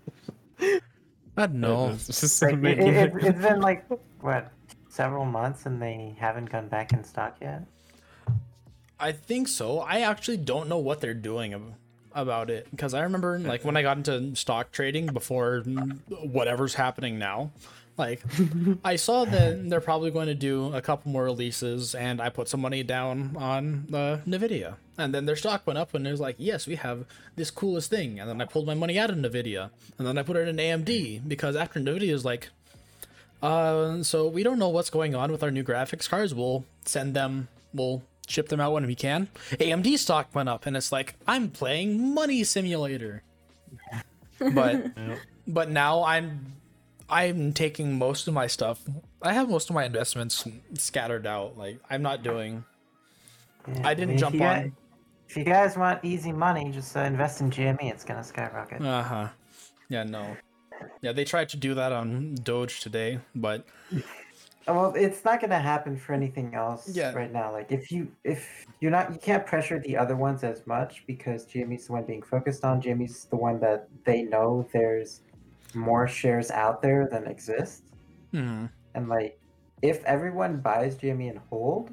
[1.38, 1.90] I don't know.
[1.92, 3.86] It's Like, it, making it, it's been like
[4.22, 4.52] what
[4.90, 7.64] several months and they haven't gone back in stock yet.
[9.00, 9.80] I think so.
[9.80, 11.76] I actually don't know what they're doing
[12.14, 15.60] about it because I remember like when I got into stock trading before
[16.10, 17.52] whatever's happening now.
[18.00, 18.24] Like
[18.84, 22.47] I saw that they're probably going to do a couple more releases and I put
[22.47, 24.76] some money down on uh, Nvidia.
[24.97, 27.89] And then their stock went up and it was like, "Yes, we have this coolest
[27.89, 30.47] thing." And then I pulled my money out of Nvidia and then I put it
[30.47, 32.50] in AMD because after Nvidia is like
[33.41, 36.34] uh, so we don't know what's going on with our new graphics cards.
[36.34, 37.47] We'll send them.
[37.74, 39.30] We'll ship them out when we can.
[39.52, 43.24] AMD stock went up, and it's like I'm playing Money Simulator.
[44.54, 44.93] But
[45.45, 46.54] but now I'm
[47.10, 48.82] I'm taking most of my stuff.
[49.22, 51.57] I have most of my investments scattered out.
[51.57, 52.64] Like I'm not doing.
[53.68, 54.72] Yeah, I didn't jump on- guys-
[55.28, 57.91] if you guys want easy money, just uh, invest in GME.
[57.91, 58.82] It's gonna skyrocket.
[58.82, 59.28] Uh huh.
[59.89, 60.03] Yeah.
[60.03, 60.36] No.
[61.01, 63.66] Yeah, they tried to do that on Doge today, but
[64.68, 67.12] Well, it's not gonna happen for anything else Yeah.
[67.14, 67.51] right now.
[67.51, 71.45] Like if you if you're not you can't pressure the other ones as much because
[71.47, 72.82] GME's the one being focused on.
[72.82, 75.22] GME's the one that they know there's
[75.76, 77.84] more shares out there than exist.
[78.32, 78.65] hmm,
[78.95, 79.39] And like
[79.82, 81.91] if everyone buys GME and hold,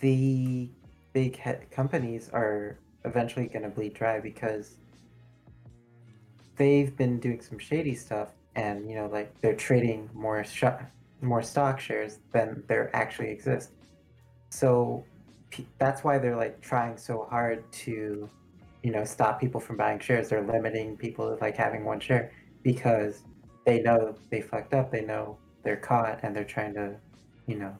[0.00, 0.70] the
[1.12, 4.76] big he- companies are eventually gonna bleed dry because
[6.56, 10.64] they've been doing some shady stuff and you know like they're trading more sh-
[11.20, 13.72] more stock shares than there actually exist.
[14.50, 15.04] So
[15.78, 18.28] that's why they're like trying so hard to
[18.82, 20.28] you know stop people from buying shares.
[20.28, 22.32] They're limiting people to like having one share
[22.62, 23.22] because
[23.64, 26.94] they know they fucked up they know they're caught and they're trying to
[27.46, 27.74] you know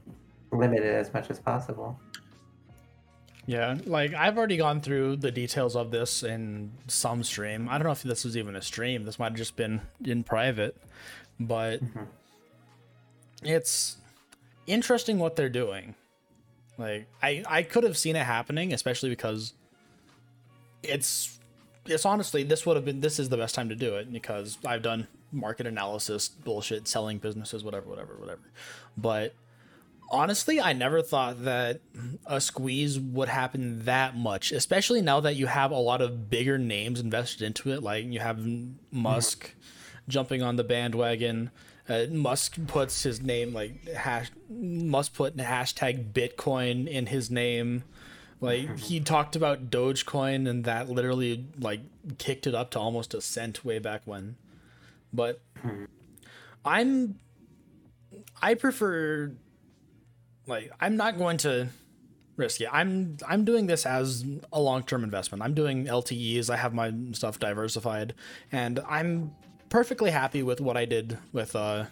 [0.53, 1.99] limit it as much as possible
[3.47, 7.67] Yeah, like I've already gone through the details of this in some stream.
[7.71, 9.05] I don't know if this was even a stream.
[9.07, 10.77] This might have just been in private,
[11.41, 12.07] but Mhm.
[13.43, 13.97] it's
[14.67, 15.95] interesting what they're doing.
[16.77, 19.55] Like I I could have seen it happening, especially because
[20.83, 21.39] it's
[21.89, 24.59] it's honestly this would have been this is the best time to do it because
[24.65, 28.43] I've done market analysis bullshit selling businesses whatever whatever whatever.
[28.97, 29.35] But
[30.11, 31.81] honestly, I never thought that
[32.27, 36.59] a squeeze would happen that much, especially now that you have a lot of bigger
[36.59, 37.83] names invested into it.
[37.83, 38.45] Like you have
[38.91, 39.55] Musk
[40.09, 41.51] jumping on the bandwagon.
[41.89, 44.31] Uh, Musk puts his name like hash.
[44.51, 47.85] Musk put hashtag Bitcoin in his name.
[48.41, 51.81] Like he talked about Dogecoin, and that literally like
[52.19, 54.37] kicked it up to almost a cent way back when.
[55.13, 55.41] But
[56.65, 57.19] I'm
[58.41, 59.33] I prefer
[60.47, 61.69] like I'm not going to
[62.37, 62.69] risk it.
[62.73, 65.43] I'm I'm doing this as a long-term investment.
[65.43, 66.51] I'm doing LTEs.
[66.51, 68.15] I have my stuff diversified
[68.53, 69.35] and I'm
[69.69, 71.87] perfectly happy with what I did with uh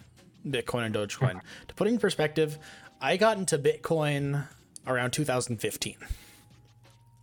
[0.45, 1.41] Bitcoin and Dogecoin.
[1.67, 2.57] to put it in perspective,
[3.01, 4.47] I got into Bitcoin
[4.85, 5.97] around 2015.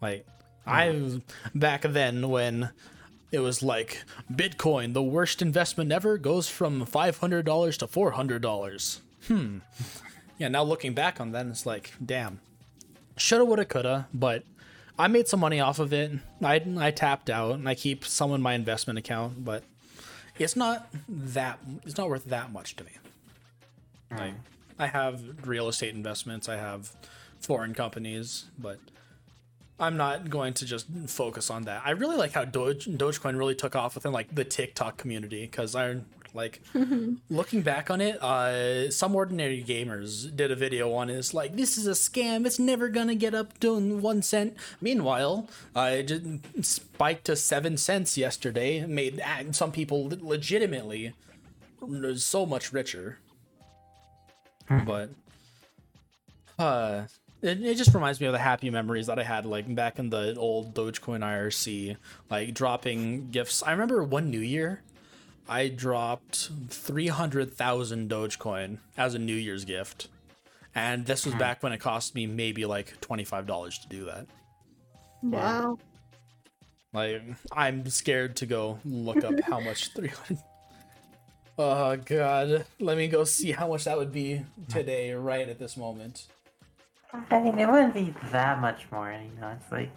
[0.04, 0.26] Like
[0.66, 1.20] I was
[1.54, 2.68] back then when
[3.32, 8.10] it was like Bitcoin, the worst investment ever, goes from five hundred dollars to four
[8.10, 9.00] hundred dollars.
[9.28, 9.58] Hmm.
[10.36, 12.40] Yeah, now looking back on that, it's like, damn,
[13.16, 14.08] shoulda, woulda, coulda.
[14.12, 14.44] But
[14.98, 16.12] I made some money off of it.
[16.42, 19.62] I I tapped out, and I keep some in my investment account, but
[20.38, 22.90] it's not that it's not worth that much to me.
[24.10, 24.34] Like,
[24.78, 26.46] I have real estate investments.
[26.46, 26.92] I have
[27.40, 28.78] foreign companies, but
[29.78, 31.82] I'm not going to just focus on that.
[31.84, 35.74] I really like how Doge Dogecoin really took off within like the TikTok community because
[35.74, 36.00] I
[36.32, 36.60] like
[37.30, 38.22] looking back on it.
[38.22, 41.14] Uh, some ordinary gamers did a video on it.
[41.14, 42.46] It's like this is a scam.
[42.46, 44.56] It's never gonna get up to one cent.
[44.80, 48.86] Meanwhile, uh, it just spiked to seven cents yesterday.
[48.86, 49.22] Made
[49.52, 51.14] some people legitimately
[52.16, 53.18] so much richer.
[54.86, 55.10] But
[56.58, 57.04] uh
[57.44, 60.08] it, it just reminds me of the happy memories that I had like back in
[60.08, 61.96] the old Dogecoin IRC,
[62.30, 63.62] like dropping gifts.
[63.62, 64.82] I remember one New Year,
[65.46, 70.08] I dropped 300,000 Dogecoin as a New Year's gift.
[70.74, 71.38] And this was hmm.
[71.38, 74.26] back when it cost me maybe like $25 to do that.
[75.22, 75.78] Wow.
[76.94, 77.22] Like
[77.52, 80.42] I'm scared to go look up how much 300
[81.56, 84.64] Oh god, let me go see how much that would be hmm.
[84.68, 86.26] today right at this moment.
[87.30, 89.48] I mean, it wouldn't be that much more, you know.
[89.60, 89.90] It's like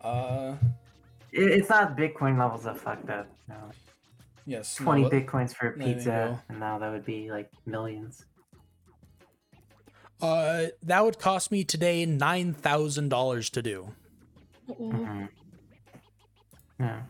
[0.00, 0.54] Uh
[1.32, 3.26] it, it's not Bitcoin levels of fucked up.
[3.48, 3.70] No,
[4.46, 8.24] yes, no, twenty what- bitcoins for a pizza, and now that would be like millions.
[10.20, 13.88] Uh, that would cost me today nine thousand dollars to do.
[14.68, 14.92] Mm-mm.
[14.92, 15.28] Mhm.
[16.80, 17.02] Yeah.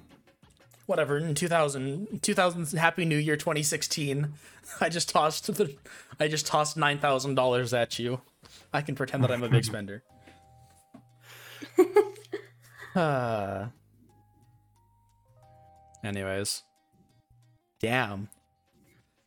[0.87, 4.35] whatever in 2000 2000 happy new year 2016
[4.83, 5.75] i just tossed the
[6.21, 8.21] i just tossed $9000 at you
[8.73, 10.03] i can pretend that i'm a big spender.
[12.95, 13.69] Uh
[16.05, 16.63] anyways.
[17.81, 18.29] Damn.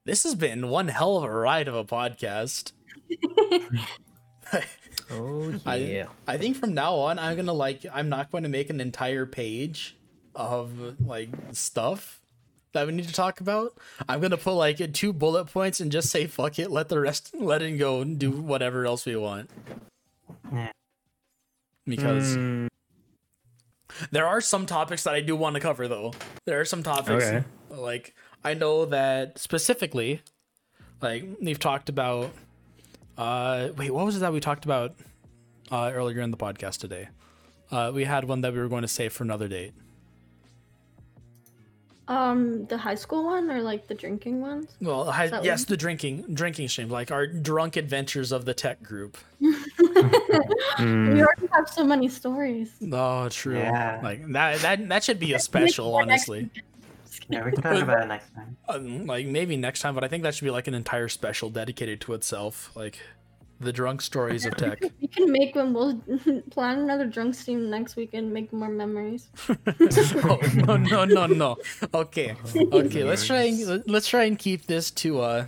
[0.06, 2.74] This has been one hell of a ride of a podcast.
[5.12, 6.08] Oh I- yeah.
[6.28, 9.26] I think from now on, I'm gonna like, I'm not going to make an entire
[9.26, 9.96] page
[10.36, 12.22] of like stuff
[12.76, 13.76] that we need to talk about.
[14.08, 17.34] I'm gonna put like two bullet points and just say fuck it, let the rest,
[17.38, 19.50] let it go and do whatever else we want.
[20.54, 20.72] Yeah.
[21.86, 22.68] Because Mm,
[24.12, 26.14] there are some topics that I do want to cover though.
[26.46, 27.44] There are some topics Okay.
[27.70, 28.14] like
[28.44, 30.22] I know that specifically,
[31.02, 32.32] like we've talked about.
[33.18, 34.94] Uh, wait, what was it that we talked about
[35.72, 37.08] uh, earlier in the podcast today?
[37.72, 39.74] Uh, we had one that we were going to save for another date.
[42.08, 44.78] Um, the high school one or like the drinking ones?
[44.80, 45.66] Well, I, yes, one?
[45.70, 49.18] the drinking drinking stream, like our drunk adventures of the tech group.
[49.42, 51.14] mm.
[51.14, 52.72] We already have so many stories.
[52.92, 53.58] Oh, true.
[53.58, 54.00] Yeah.
[54.04, 56.50] Like that that that should be a special, honestly.
[57.30, 58.58] Yeah, we can talk about it next time.
[58.70, 61.50] Um, like maybe next time, but I think that should be like an entire special
[61.50, 63.00] dedicated to itself, like
[63.60, 64.82] the drunk stories of tech.
[65.02, 65.74] We can make one.
[65.74, 66.02] We'll
[66.52, 69.30] plan another drunk stream next week and make more memories.
[69.50, 71.58] oh, no, no, no, no.
[71.94, 73.04] Okay, okay.
[73.04, 75.46] Let's try and let's try and keep this to uh,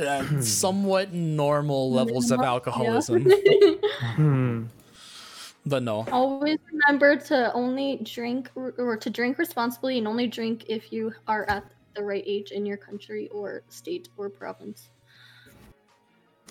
[0.00, 3.30] uh somewhat normal levels of alcoholism.
[4.16, 4.64] Hmm.
[5.66, 10.92] But no, Always remember to only drink or to drink responsibly and only drink if
[10.92, 14.90] you are at the right age in your country or state or province.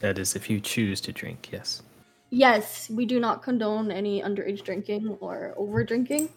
[0.04, 1.82] That is, if you choose to drink, yes.
[2.30, 6.28] Yes, we do not condone any underage drinking or over drinking.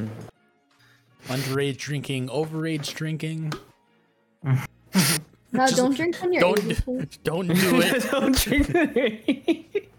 [0.00, 1.30] Mm-hmm.
[1.30, 3.52] underage drinking, overage drinking.
[5.50, 7.08] No, Just don't drink when you're don't- 18.
[7.24, 8.02] Don't do it.
[8.10, 9.90] Don't drink.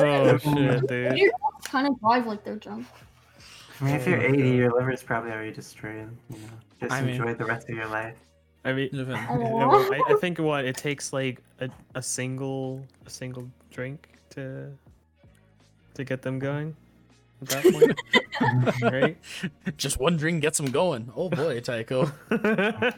[0.00, 1.18] oh shit, dude.
[1.18, 1.30] You're
[1.64, 2.86] kind of drive like they're drunk.
[3.80, 6.08] I mean, if you're 80, your liver's probably already destroyed.
[6.30, 6.42] You know,
[6.80, 8.16] just I mean- enjoy the rest of your life.
[8.64, 12.84] I mean, Even- yeah, well, I, I think what it takes like a, a single
[13.06, 14.70] a single drink to
[15.94, 16.76] to get them going
[17.42, 19.16] at that point, right?
[19.76, 21.10] Just one drink gets them going.
[21.16, 22.12] Oh boy, Tycho.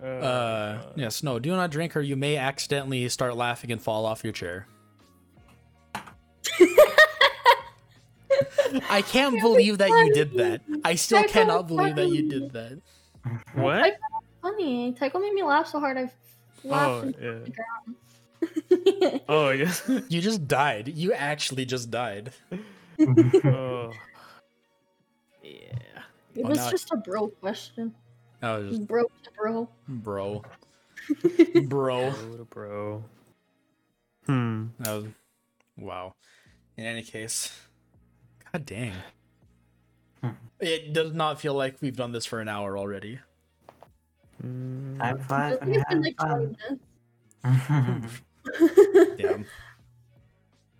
[0.00, 4.22] Uh, yes, no, do not drink or you may accidentally start laughing and fall off
[4.22, 4.68] your chair.
[8.88, 10.60] I can't believe that you did that.
[10.84, 12.80] I still cannot believe that you did that.
[13.54, 13.96] What?
[14.42, 14.92] Funny.
[14.92, 16.10] Tycho made me laugh so hard I
[16.64, 17.16] Oh laughed.
[17.20, 19.18] yeah.
[19.28, 19.82] Oh yes.
[20.08, 20.88] You just died.
[20.88, 22.32] You actually just died.
[23.44, 23.92] oh.
[25.42, 26.02] Yeah.
[26.44, 27.94] Oh, was now just a bro question.
[28.40, 29.68] That just Bro to bro.
[29.88, 30.42] bro.
[31.66, 32.12] Bro.
[32.12, 33.04] Bro bro.
[34.26, 34.66] Hmm.
[34.78, 35.04] That was
[35.76, 36.14] wow.
[36.76, 37.58] In any case,
[38.52, 38.92] god dang.
[40.22, 40.30] Hmm.
[40.60, 43.20] It does not feel like we've done this for an hour already.
[44.44, 44.98] Mm.
[44.98, 46.56] Time flies It's when you're been like fun.
[47.42, 48.22] 20 minutes.
[49.18, 49.46] Damn.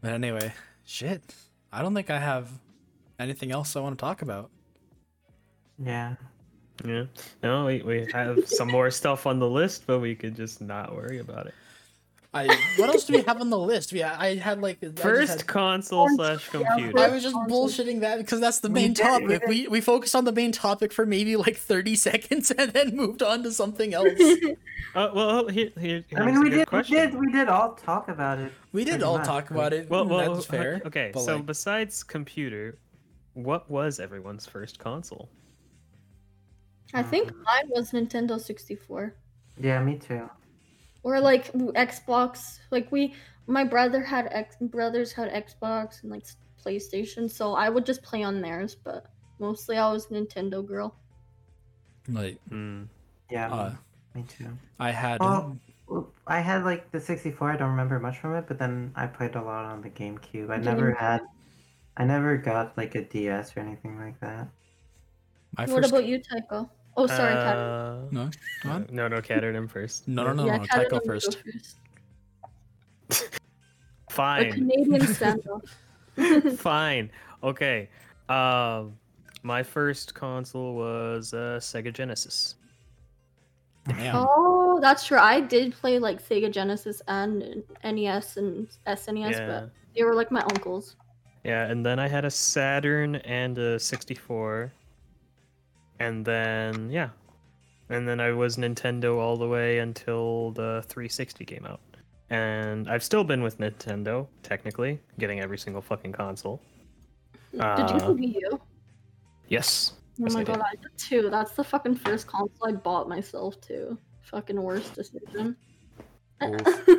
[0.00, 0.52] But anyway,
[0.84, 1.22] shit.
[1.72, 2.48] I don't think I have
[3.18, 4.50] anything else I want to talk about.
[5.82, 6.14] yeah.
[6.84, 7.06] Yeah.
[7.42, 10.94] No, we, we have some more stuff on the list, but we could just not
[10.94, 11.54] worry about it.
[12.34, 13.90] I what else do we have on the list?
[13.92, 16.98] We I had like I First had- console slash computer.
[16.98, 19.28] I was just bullshitting that because that's the main we topic.
[19.40, 22.94] did- We we focused on the main topic for maybe like thirty seconds and then
[22.94, 24.20] moved on to something else.
[24.94, 28.08] Uh, well, here, here, I mean, we good did, we did, we did all talk
[28.08, 28.52] about it.
[28.72, 29.88] We did all much, talk about it.
[29.88, 30.82] Well, well, that's fair.
[30.84, 32.78] Okay, but, so like- besides computer,
[33.34, 35.28] what was everyone's first console?
[36.94, 39.14] I think mine was Nintendo 64.
[39.60, 40.28] Yeah, me too.
[41.02, 42.58] Or like Xbox.
[42.70, 43.14] Like we
[43.46, 46.24] my brother had X brothers had Xbox and like
[46.64, 49.06] PlayStation, so I would just play on theirs, but
[49.38, 50.96] mostly I was Nintendo girl.
[52.08, 52.84] like Hmm.
[53.30, 53.74] Yeah, uh,
[54.14, 54.48] me too.
[54.78, 55.56] I had Oh.
[56.26, 57.52] I had like the 64.
[57.52, 60.50] I don't remember much from it, but then I played a lot on the GameCube.
[60.50, 60.96] I never GameCube.
[60.98, 61.20] had,
[61.96, 64.48] I never got like a DS or anything like that.
[65.56, 65.90] my what first.
[65.90, 66.70] about you, Tycho?
[66.98, 67.56] Oh sorry, Kat.
[67.56, 68.28] Uh, no,
[68.64, 68.88] go on.
[68.90, 70.08] no, no, Caterham first.
[70.08, 70.64] No, no, no, yeah, no.
[70.64, 71.38] Kat, Tycho let me go first.
[74.10, 75.62] A Fine, Canadian standoff.
[76.58, 77.08] fine.
[77.44, 77.88] Okay.
[78.28, 78.98] Um,
[79.44, 82.56] my first console was uh, Sega Genesis.
[83.86, 84.16] Damn.
[84.16, 85.18] Oh, that's true.
[85.18, 89.46] I did play like Sega Genesis and NES and SNES, yeah.
[89.46, 90.96] but they were like my uncles.
[91.44, 94.72] Yeah, and then I had a Saturn and a 64.
[96.00, 97.10] And then yeah.
[97.90, 101.80] And then I was Nintendo all the way until the 360 came out.
[102.30, 106.60] And I've still been with Nintendo, technically, getting every single fucking console.
[107.52, 108.60] Did you Uh, you Wii U?
[109.48, 109.94] Yes.
[110.20, 110.56] Oh yes, my I did.
[110.56, 111.30] god, I did too.
[111.30, 113.96] That's the fucking first console I bought myself too.
[114.24, 115.56] Fucking worst decision.
[116.44, 116.88] Oof.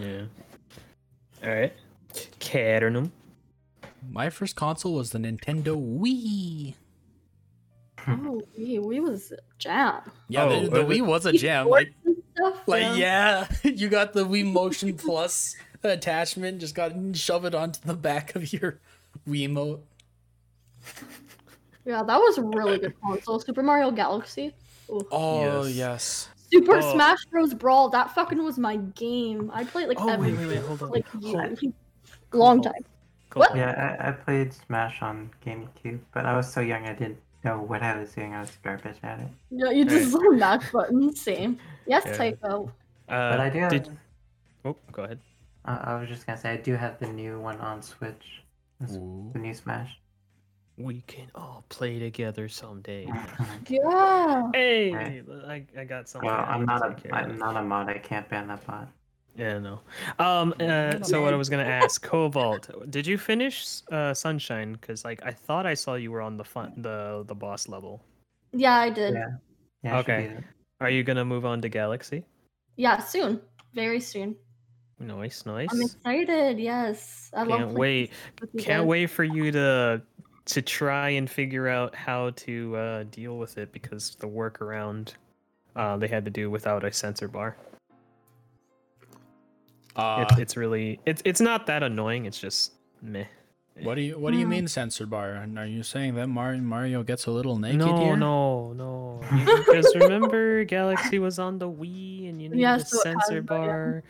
[0.00, 0.22] Yeah.
[1.44, 1.72] Alright.
[2.40, 3.10] Caternum.
[4.10, 6.74] My first console was the Nintendo Wii.
[8.08, 10.00] Oh, Wii, Wii was a jam.
[10.28, 11.68] Yeah, Oh, the, the Wii was a jam.
[11.68, 11.92] Like,
[12.34, 16.58] stuff, like yeah, you got the Wii Motion Plus attachment.
[16.60, 18.80] Just got shove it onto the back of your
[19.28, 19.80] Wiimote.
[21.84, 23.38] Yeah, that was a really good console.
[23.40, 24.52] Super Mario Galaxy.
[24.90, 25.06] Ooh.
[25.10, 25.74] Oh Yes.
[25.76, 26.28] yes.
[26.52, 26.92] Super Oh.
[26.94, 27.54] Smash Bros.
[27.54, 27.88] Brawl.
[27.90, 29.50] That fucking was my game.
[29.54, 30.90] I played like Oh, every wait, wait, wait, hold on.
[30.90, 31.72] like Hold- year-
[32.32, 32.72] long time.
[33.30, 33.40] Cool.
[33.40, 33.56] What?
[33.56, 37.58] Yeah, I, I played Smash on GameCube, but I was so young I didn't know
[37.60, 38.34] what I was doing.
[38.34, 39.28] I was garbage at it.
[39.50, 41.20] Yeah, you just saw mash buttons.
[41.20, 41.58] Same.
[41.86, 42.16] Yes, Yeah.
[42.16, 42.72] Tycho.
[43.08, 43.70] Uh, But I do have.
[43.70, 43.88] did...
[44.64, 45.20] Oh, go ahead.
[45.64, 48.42] Uh, I was just gonna say I do have the new one on Switch.
[48.80, 48.92] This-
[49.32, 49.98] The new Smash.
[50.78, 53.06] We can all play together someday.
[53.68, 54.50] Yeah.
[54.52, 55.24] Hey, Right.
[55.48, 56.28] I, I got something.
[56.28, 57.30] well, I I'm not a take care of.
[57.30, 57.88] I'm not a mod.
[57.88, 58.88] I can't ban that bot.
[59.36, 59.80] Yeah, no.
[60.18, 60.54] Um.
[60.58, 64.72] Uh, so what I was gonna ask, Cobalt, did you finish uh, Sunshine?
[64.72, 68.02] Because like I thought I saw you were on the fun the the boss level.
[68.52, 69.14] Yeah, I did.
[69.14, 69.28] Yeah.
[69.82, 69.98] Yeah.
[69.98, 70.36] Okay.
[70.80, 72.24] Are you gonna move on to Galaxy?
[72.76, 73.40] Yeah, soon.
[73.74, 74.36] Very soon.
[74.98, 75.68] Nice, nice.
[75.70, 76.58] I'm excited.
[76.58, 77.44] Yes, I.
[77.44, 78.12] Can't playing wait.
[78.40, 78.86] with Can't guys.
[78.86, 80.00] wait for you to
[80.46, 85.14] to try and figure out how to uh, deal with it because the workaround
[85.74, 87.56] uh, they had to do without a sensor bar.
[89.96, 92.26] Uh, it's it's really it's it's not that annoying.
[92.26, 92.72] It's just
[93.02, 93.24] meh.
[93.82, 94.50] what do you what do you Hmm.
[94.50, 95.32] mean sensor bar?
[95.32, 98.16] And Are you saying that Mario Mario gets a little naked No, here?
[98.16, 99.20] no, no.
[99.58, 103.14] Because remember, Galaxy was on the Wii, and you need Yeah, a so it has
[103.26, 103.40] sensor yeah.
[103.40, 104.02] bar,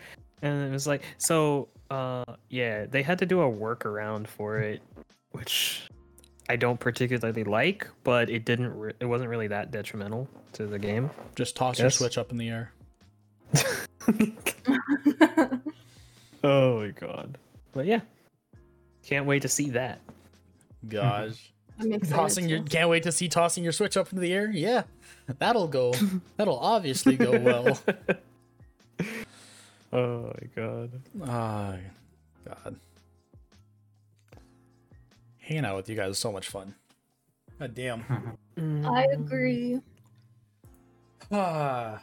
[0.43, 1.69] and it was like so.
[1.89, 4.83] Uh, yeah, they had to do a workaround for it,
[5.31, 5.87] which
[6.49, 8.77] I don't particularly like, but it didn't.
[8.77, 11.11] Re- it wasn't really that detrimental to the game.
[11.37, 12.73] Just toss your switch up in the air.
[16.45, 17.39] oh my god!
[17.73, 18.01] But yeah,
[19.05, 20.01] can't wait to see that.
[20.89, 21.53] Gosh.
[21.79, 24.51] I'm tossing your can't wait to see tossing your switch up into the air.
[24.51, 24.85] Yeah.
[25.39, 25.93] That'll go.
[26.37, 27.79] That'll obviously go well.
[29.93, 30.91] oh my god!
[31.21, 31.79] Oh
[32.47, 32.77] God.
[35.39, 36.75] Hanging out with you guys is so much fun.
[37.59, 38.37] God damn.
[38.87, 39.81] I agree.
[41.31, 42.01] Ah.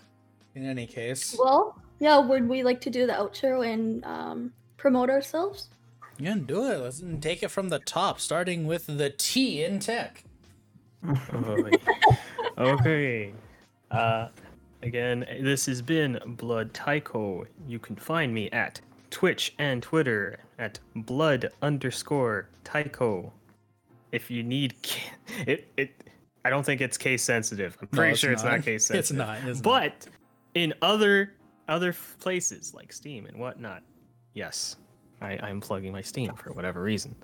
[0.55, 2.19] In any case, Well, yeah.
[2.19, 5.69] Would we like to do the outro and um, promote ourselves?
[6.17, 6.77] Yeah, do it.
[6.79, 10.23] Let's take it from the top, starting with the T in tech.
[11.33, 11.69] Oh,
[12.57, 13.33] okay.
[13.89, 14.27] Uh,
[14.81, 17.45] again, this has been Blood Tycho.
[17.67, 23.31] You can find me at Twitch and Twitter at Blood underscore Tycho.
[24.11, 24.75] If you need,
[25.47, 26.03] it it,
[26.45, 27.77] I don't think it's case sensitive.
[27.81, 28.99] I'm No, pretty sure it's not case sensitive.
[28.99, 29.49] It's not.
[29.49, 29.63] It's not.
[29.63, 30.07] But
[30.53, 31.33] in other
[31.67, 33.83] other f- places like Steam and whatnot,
[34.33, 34.75] yes,
[35.21, 37.15] I, I'm plugging my Steam for whatever reason.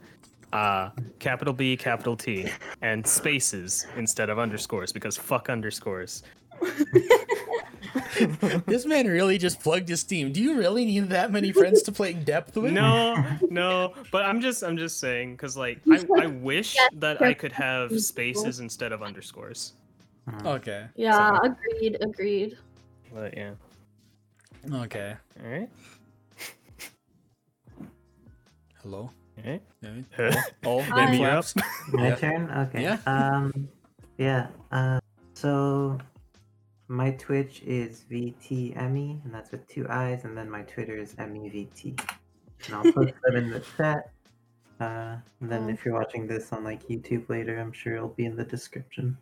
[0.52, 2.50] Uh, capital B, capital T,
[2.82, 6.24] and spaces instead of underscores because fuck underscores.
[8.66, 10.32] this man really just plugged his Steam.
[10.32, 12.72] Do you really need that many friends to play depth with?
[12.72, 17.34] No, no, but I'm just I'm just saying because like I, I wish that I
[17.34, 19.74] could have spaces instead of underscores.
[20.46, 20.86] Okay.
[20.96, 21.98] Yeah, So- agreed.
[22.02, 22.58] Agreed.
[23.14, 23.52] But yeah,
[24.72, 25.16] Okay.
[25.43, 25.70] all right,
[28.82, 29.10] Hello.
[29.38, 29.62] all right.
[29.82, 30.41] Yeah.
[30.66, 31.05] Oh, Hi.
[31.05, 31.45] baby You're up.
[31.45, 31.55] flaps.
[31.93, 32.16] My Yeah.
[32.16, 32.51] turn?
[32.51, 32.82] Okay.
[32.84, 32.97] Yeah.
[33.07, 33.70] Um
[34.18, 34.47] yeah.
[34.72, 34.99] Uh
[35.34, 35.97] so
[36.88, 41.99] my Twitch is VTME and that's with two eyes and then my Twitter is MEVT.
[42.66, 44.12] And I'll post that in the chat.
[44.80, 45.70] Uh and then Oh.
[45.70, 49.18] if you're watching this on like YouTube later, I'm sure it'll be in the description.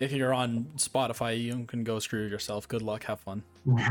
[0.00, 2.66] If you're on Spotify, you can go screw yourself.
[2.66, 3.04] Good luck.
[3.04, 3.42] Have fun.
[3.68, 3.86] oh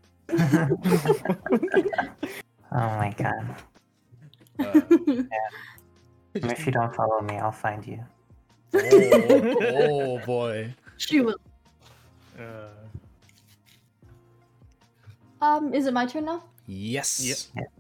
[2.72, 3.56] my god.
[4.60, 4.82] Uh,
[6.36, 8.00] And if you don't follow me, I'll find you.
[8.74, 10.74] oh, oh boy.
[10.98, 11.38] she will.
[12.38, 12.68] Uh,
[15.42, 16.44] Um, is it my turn now?
[16.68, 17.52] Yes.
[17.56, 17.72] Yep.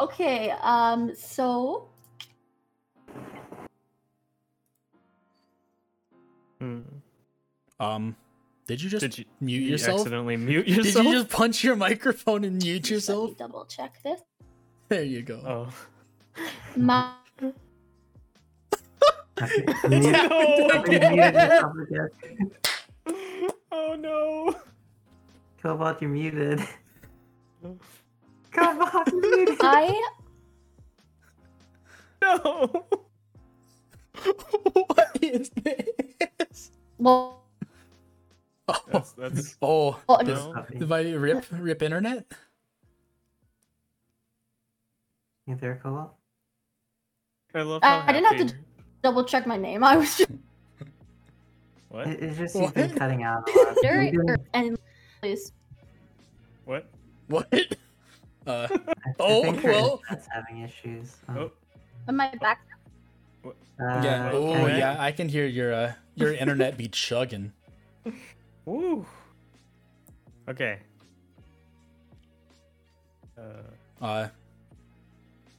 [0.00, 0.50] Okay.
[0.62, 1.88] Um, so
[6.58, 6.80] hmm.
[7.82, 8.14] Um,
[8.68, 10.00] did you just Did you mute you yourself?
[10.00, 11.04] accidentally mute yourself?
[11.04, 13.30] Did you just punch your microphone and mute let yourself?
[13.30, 14.20] me double check this.
[14.88, 15.40] There you go.
[15.44, 15.68] Oh.
[16.76, 17.12] My
[19.40, 19.64] Okay.
[19.84, 21.16] It's happened you again.
[21.16, 22.08] muted yourself again.
[23.72, 24.54] Oh no.
[25.60, 26.60] Cobalt, you're muted.
[28.52, 29.56] Cobalt, you're muted.
[29.60, 30.02] I
[32.22, 32.86] No.
[34.86, 36.70] what is this?
[36.98, 37.41] well,
[38.68, 40.64] Oh, That's that's oh well, did, No.
[40.78, 42.26] Did I rip rip internet?
[45.46, 46.14] You there, Cobalt?
[47.54, 48.54] I love I- how I didn't have to-
[49.02, 49.82] double check my name.
[49.82, 50.30] I was just
[51.88, 52.06] What?
[52.06, 53.76] It, it's just you've been cutting out a lot.
[53.82, 54.02] there.
[54.02, 54.78] You've been- And
[55.20, 55.52] please,
[56.64, 56.88] What?
[57.28, 57.48] What?
[58.44, 59.54] Uh, I- I Oh, well.
[59.54, 61.14] internet's having issues.
[61.28, 61.52] Um, Oh.
[62.08, 62.66] am I back?
[63.46, 64.30] uh, yeah.
[64.32, 67.52] Oh yeah, I can hear your uh your internet be chugging.
[68.64, 69.04] Woo.
[70.48, 70.78] Okay.
[73.38, 73.42] Uh,
[74.00, 74.28] Uh,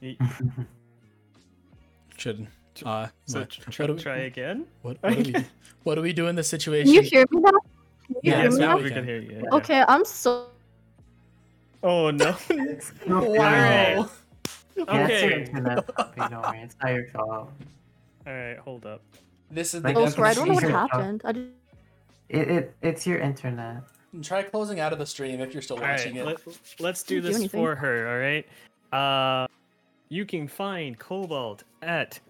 [0.02, 0.16] y-
[2.18, 2.46] should
[2.84, 4.66] uh so what, tr- try, we, try again.
[4.82, 5.44] what, what do we
[5.84, 6.92] what do we do in this situation?
[6.92, 7.50] Can you hear me now?
[7.50, 7.60] Can
[8.08, 8.76] you Yeah, hear yes, me now now?
[8.76, 8.98] we we can.
[8.98, 9.40] can hear you.
[9.42, 9.56] yeah.
[9.56, 10.48] Okay, I'm so
[11.82, 12.34] Oh no.
[13.06, 14.08] Wow.
[14.76, 15.44] Yeah, okay.
[15.44, 16.60] internet, puppy, don't worry.
[16.60, 17.52] It's not your fault.
[18.26, 19.02] All right, hold up.
[19.50, 20.18] This is the oh, that's.
[20.18, 21.22] I don't know what happened.
[21.24, 21.52] I didn't.
[22.34, 23.82] It, it It's your internet.
[24.22, 26.24] Try closing out of the stream if you're still All right, watching it.
[26.24, 26.38] let,
[26.78, 28.08] let's do Didn't do this for her.
[28.08, 28.46] All right.
[28.92, 29.46] Uh,
[30.08, 32.20] you can find Cobalt at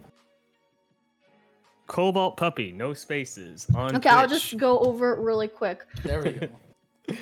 [1.86, 3.96] Cobalt Puppy, no spaces on.
[3.96, 5.84] Okay, I'll just go over it really quick.
[6.02, 6.48] There we go.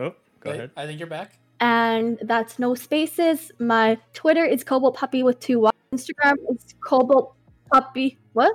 [0.00, 0.70] Oh, go Wait, ahead.
[0.76, 1.40] I think you're back.
[1.58, 3.50] and that's no spaces.
[3.58, 5.70] My Twitter is Cobalt Puppy with two Y.
[5.92, 7.34] Instagram is Cobalt
[7.72, 8.16] Puppy.
[8.34, 8.54] What?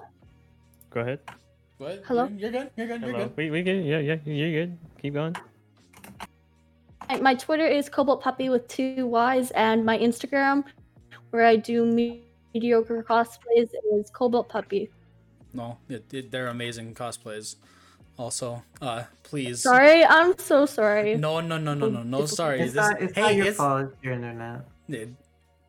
[0.89, 1.19] Go ahead.
[1.83, 2.01] What?
[2.05, 2.29] Hello?
[2.37, 2.71] You're, you're good.
[2.77, 3.01] You're good.
[3.01, 3.25] You're Hello.
[3.25, 3.37] good.
[3.37, 3.83] We we good.
[3.83, 4.77] Yeah yeah you're good.
[5.01, 5.35] Keep going.
[7.19, 10.63] My Twitter is Cobalt Puppy with two Y's, and my Instagram,
[11.31, 14.89] where I do mediocre cosplays, is Cobalt Puppy.
[15.53, 17.57] No, it, it, they're amazing cosplays.
[18.17, 19.61] Also, uh, please.
[19.61, 21.17] Sorry, I'm so sorry.
[21.17, 22.25] No, no, no, no, no, no.
[22.25, 22.61] Sorry.
[22.61, 24.61] It's This, not, it's hey, not your it's, fault, it's your internet.
[24.87, 25.09] it-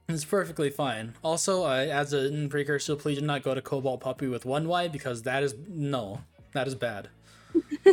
[0.09, 1.15] it's perfectly fine.
[1.23, 4.89] Also, uh, as a precursor, please do not go to Cobalt Puppy with one Y
[4.89, 6.21] because that is no,
[6.53, 7.09] that is bad.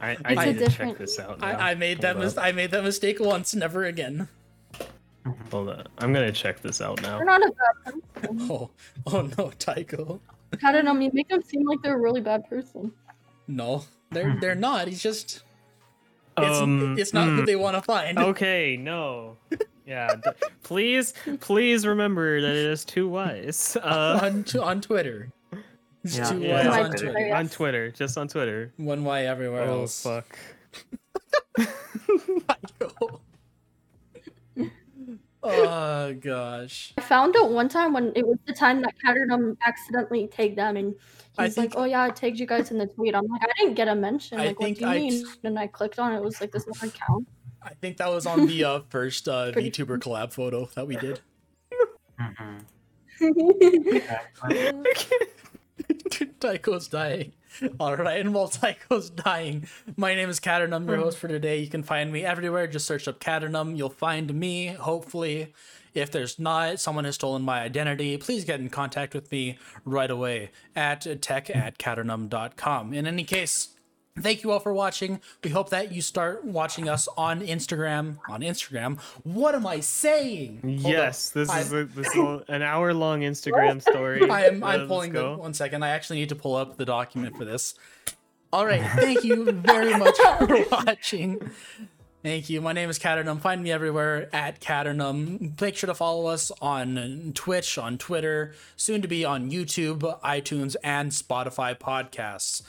[0.00, 1.38] I, It's I a need to check this out.
[1.42, 1.58] I, now.
[1.58, 4.28] I made that Hold mis- I made that mistake once, never again.
[5.50, 5.84] Hold on.
[5.98, 7.16] I'm gonna check this out now.
[7.18, 8.40] They're not a bad person.
[8.50, 8.70] Oh,
[9.06, 10.20] oh no, Tycho.
[10.64, 10.98] I don't know.
[10.98, 12.92] You make them seem like they're a really bad person.
[13.46, 14.88] No, they're they're not.
[14.88, 15.42] He's just
[16.38, 18.18] it's, Um, it's not mm, who they want to find.
[18.18, 19.36] Okay, no.
[19.90, 20.30] Yeah, d-
[20.62, 23.76] please, please remember that it is two Y's.
[23.82, 25.32] Uh, on t- on Twitter.
[26.04, 26.30] It's Yeah.
[26.30, 27.34] two yeah, Ys My on Twitter, Twitter.
[27.34, 28.72] on Twitter, just on Twitter.
[28.76, 30.00] One Y everywhere Oh else.
[30.00, 30.38] fuck.
[31.58, 33.20] Tycho.
[35.42, 36.92] oh gosh.
[36.96, 40.76] I found it one time when it was the time that Caternum accidentally tagged them,
[40.76, 40.94] and
[41.36, 43.48] I he's like, "Oh yeah, I tagged you guys in the tweet." I'm like, "I
[43.58, 44.38] didn't get a mention.
[44.38, 46.18] I Like, what think do you I- mean?" And I clicked on it.
[46.18, 47.26] It was like this doesn't count.
[47.62, 50.96] I think that was on the uh, first uh, Pretty- VTuber collab photo that we
[50.96, 51.20] did.
[52.20, 52.64] Mhm.
[56.40, 57.32] Tycho's dying.
[57.78, 61.58] All right, and while Tycho's dying, my name is Caternum, your host for today.
[61.58, 62.66] You can find me everywhere.
[62.66, 63.76] Just search up Caternum.
[63.76, 65.52] You'll find me, hopefully.
[65.92, 70.10] If there's not, someone has stolen my identity, please get in contact with me right
[70.10, 72.94] away at tech at caternum.com.
[72.94, 73.70] In any case,
[74.18, 75.20] Thank you all for watching.
[75.44, 78.18] We hope that you start watching us on Instagram.
[78.28, 78.98] On Instagram.
[79.22, 80.60] What am I saying?
[80.82, 80.90] Hold up.
[80.90, 84.28] yes, this is I- a, this is an hour long Instagram story.
[84.30, 85.84] I am I'm Let's pulling the one second.
[85.84, 87.74] I actually need to pull up the document for this.
[88.52, 91.50] All right, thank you very much for watching.
[92.24, 92.60] Thank you.
[92.60, 93.40] My name is Caternum.
[93.40, 95.58] Find me everywhere at Caternum.
[95.58, 100.76] Make sure to follow us on Twitch, on Twitter, soon to be on YouTube, iTunes,
[100.84, 102.60] and Spotify podcasts.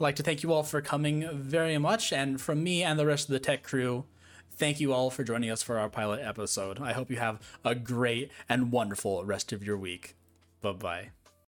[0.00, 3.28] Like to thank you all for coming very much, and from me and the rest
[3.28, 4.06] of the tech crew,
[4.50, 6.80] thank you all for joining us for our pilot episode.
[6.80, 10.16] I hope you have a great and wonderful rest of your week.
[10.62, 11.10] Bye bye.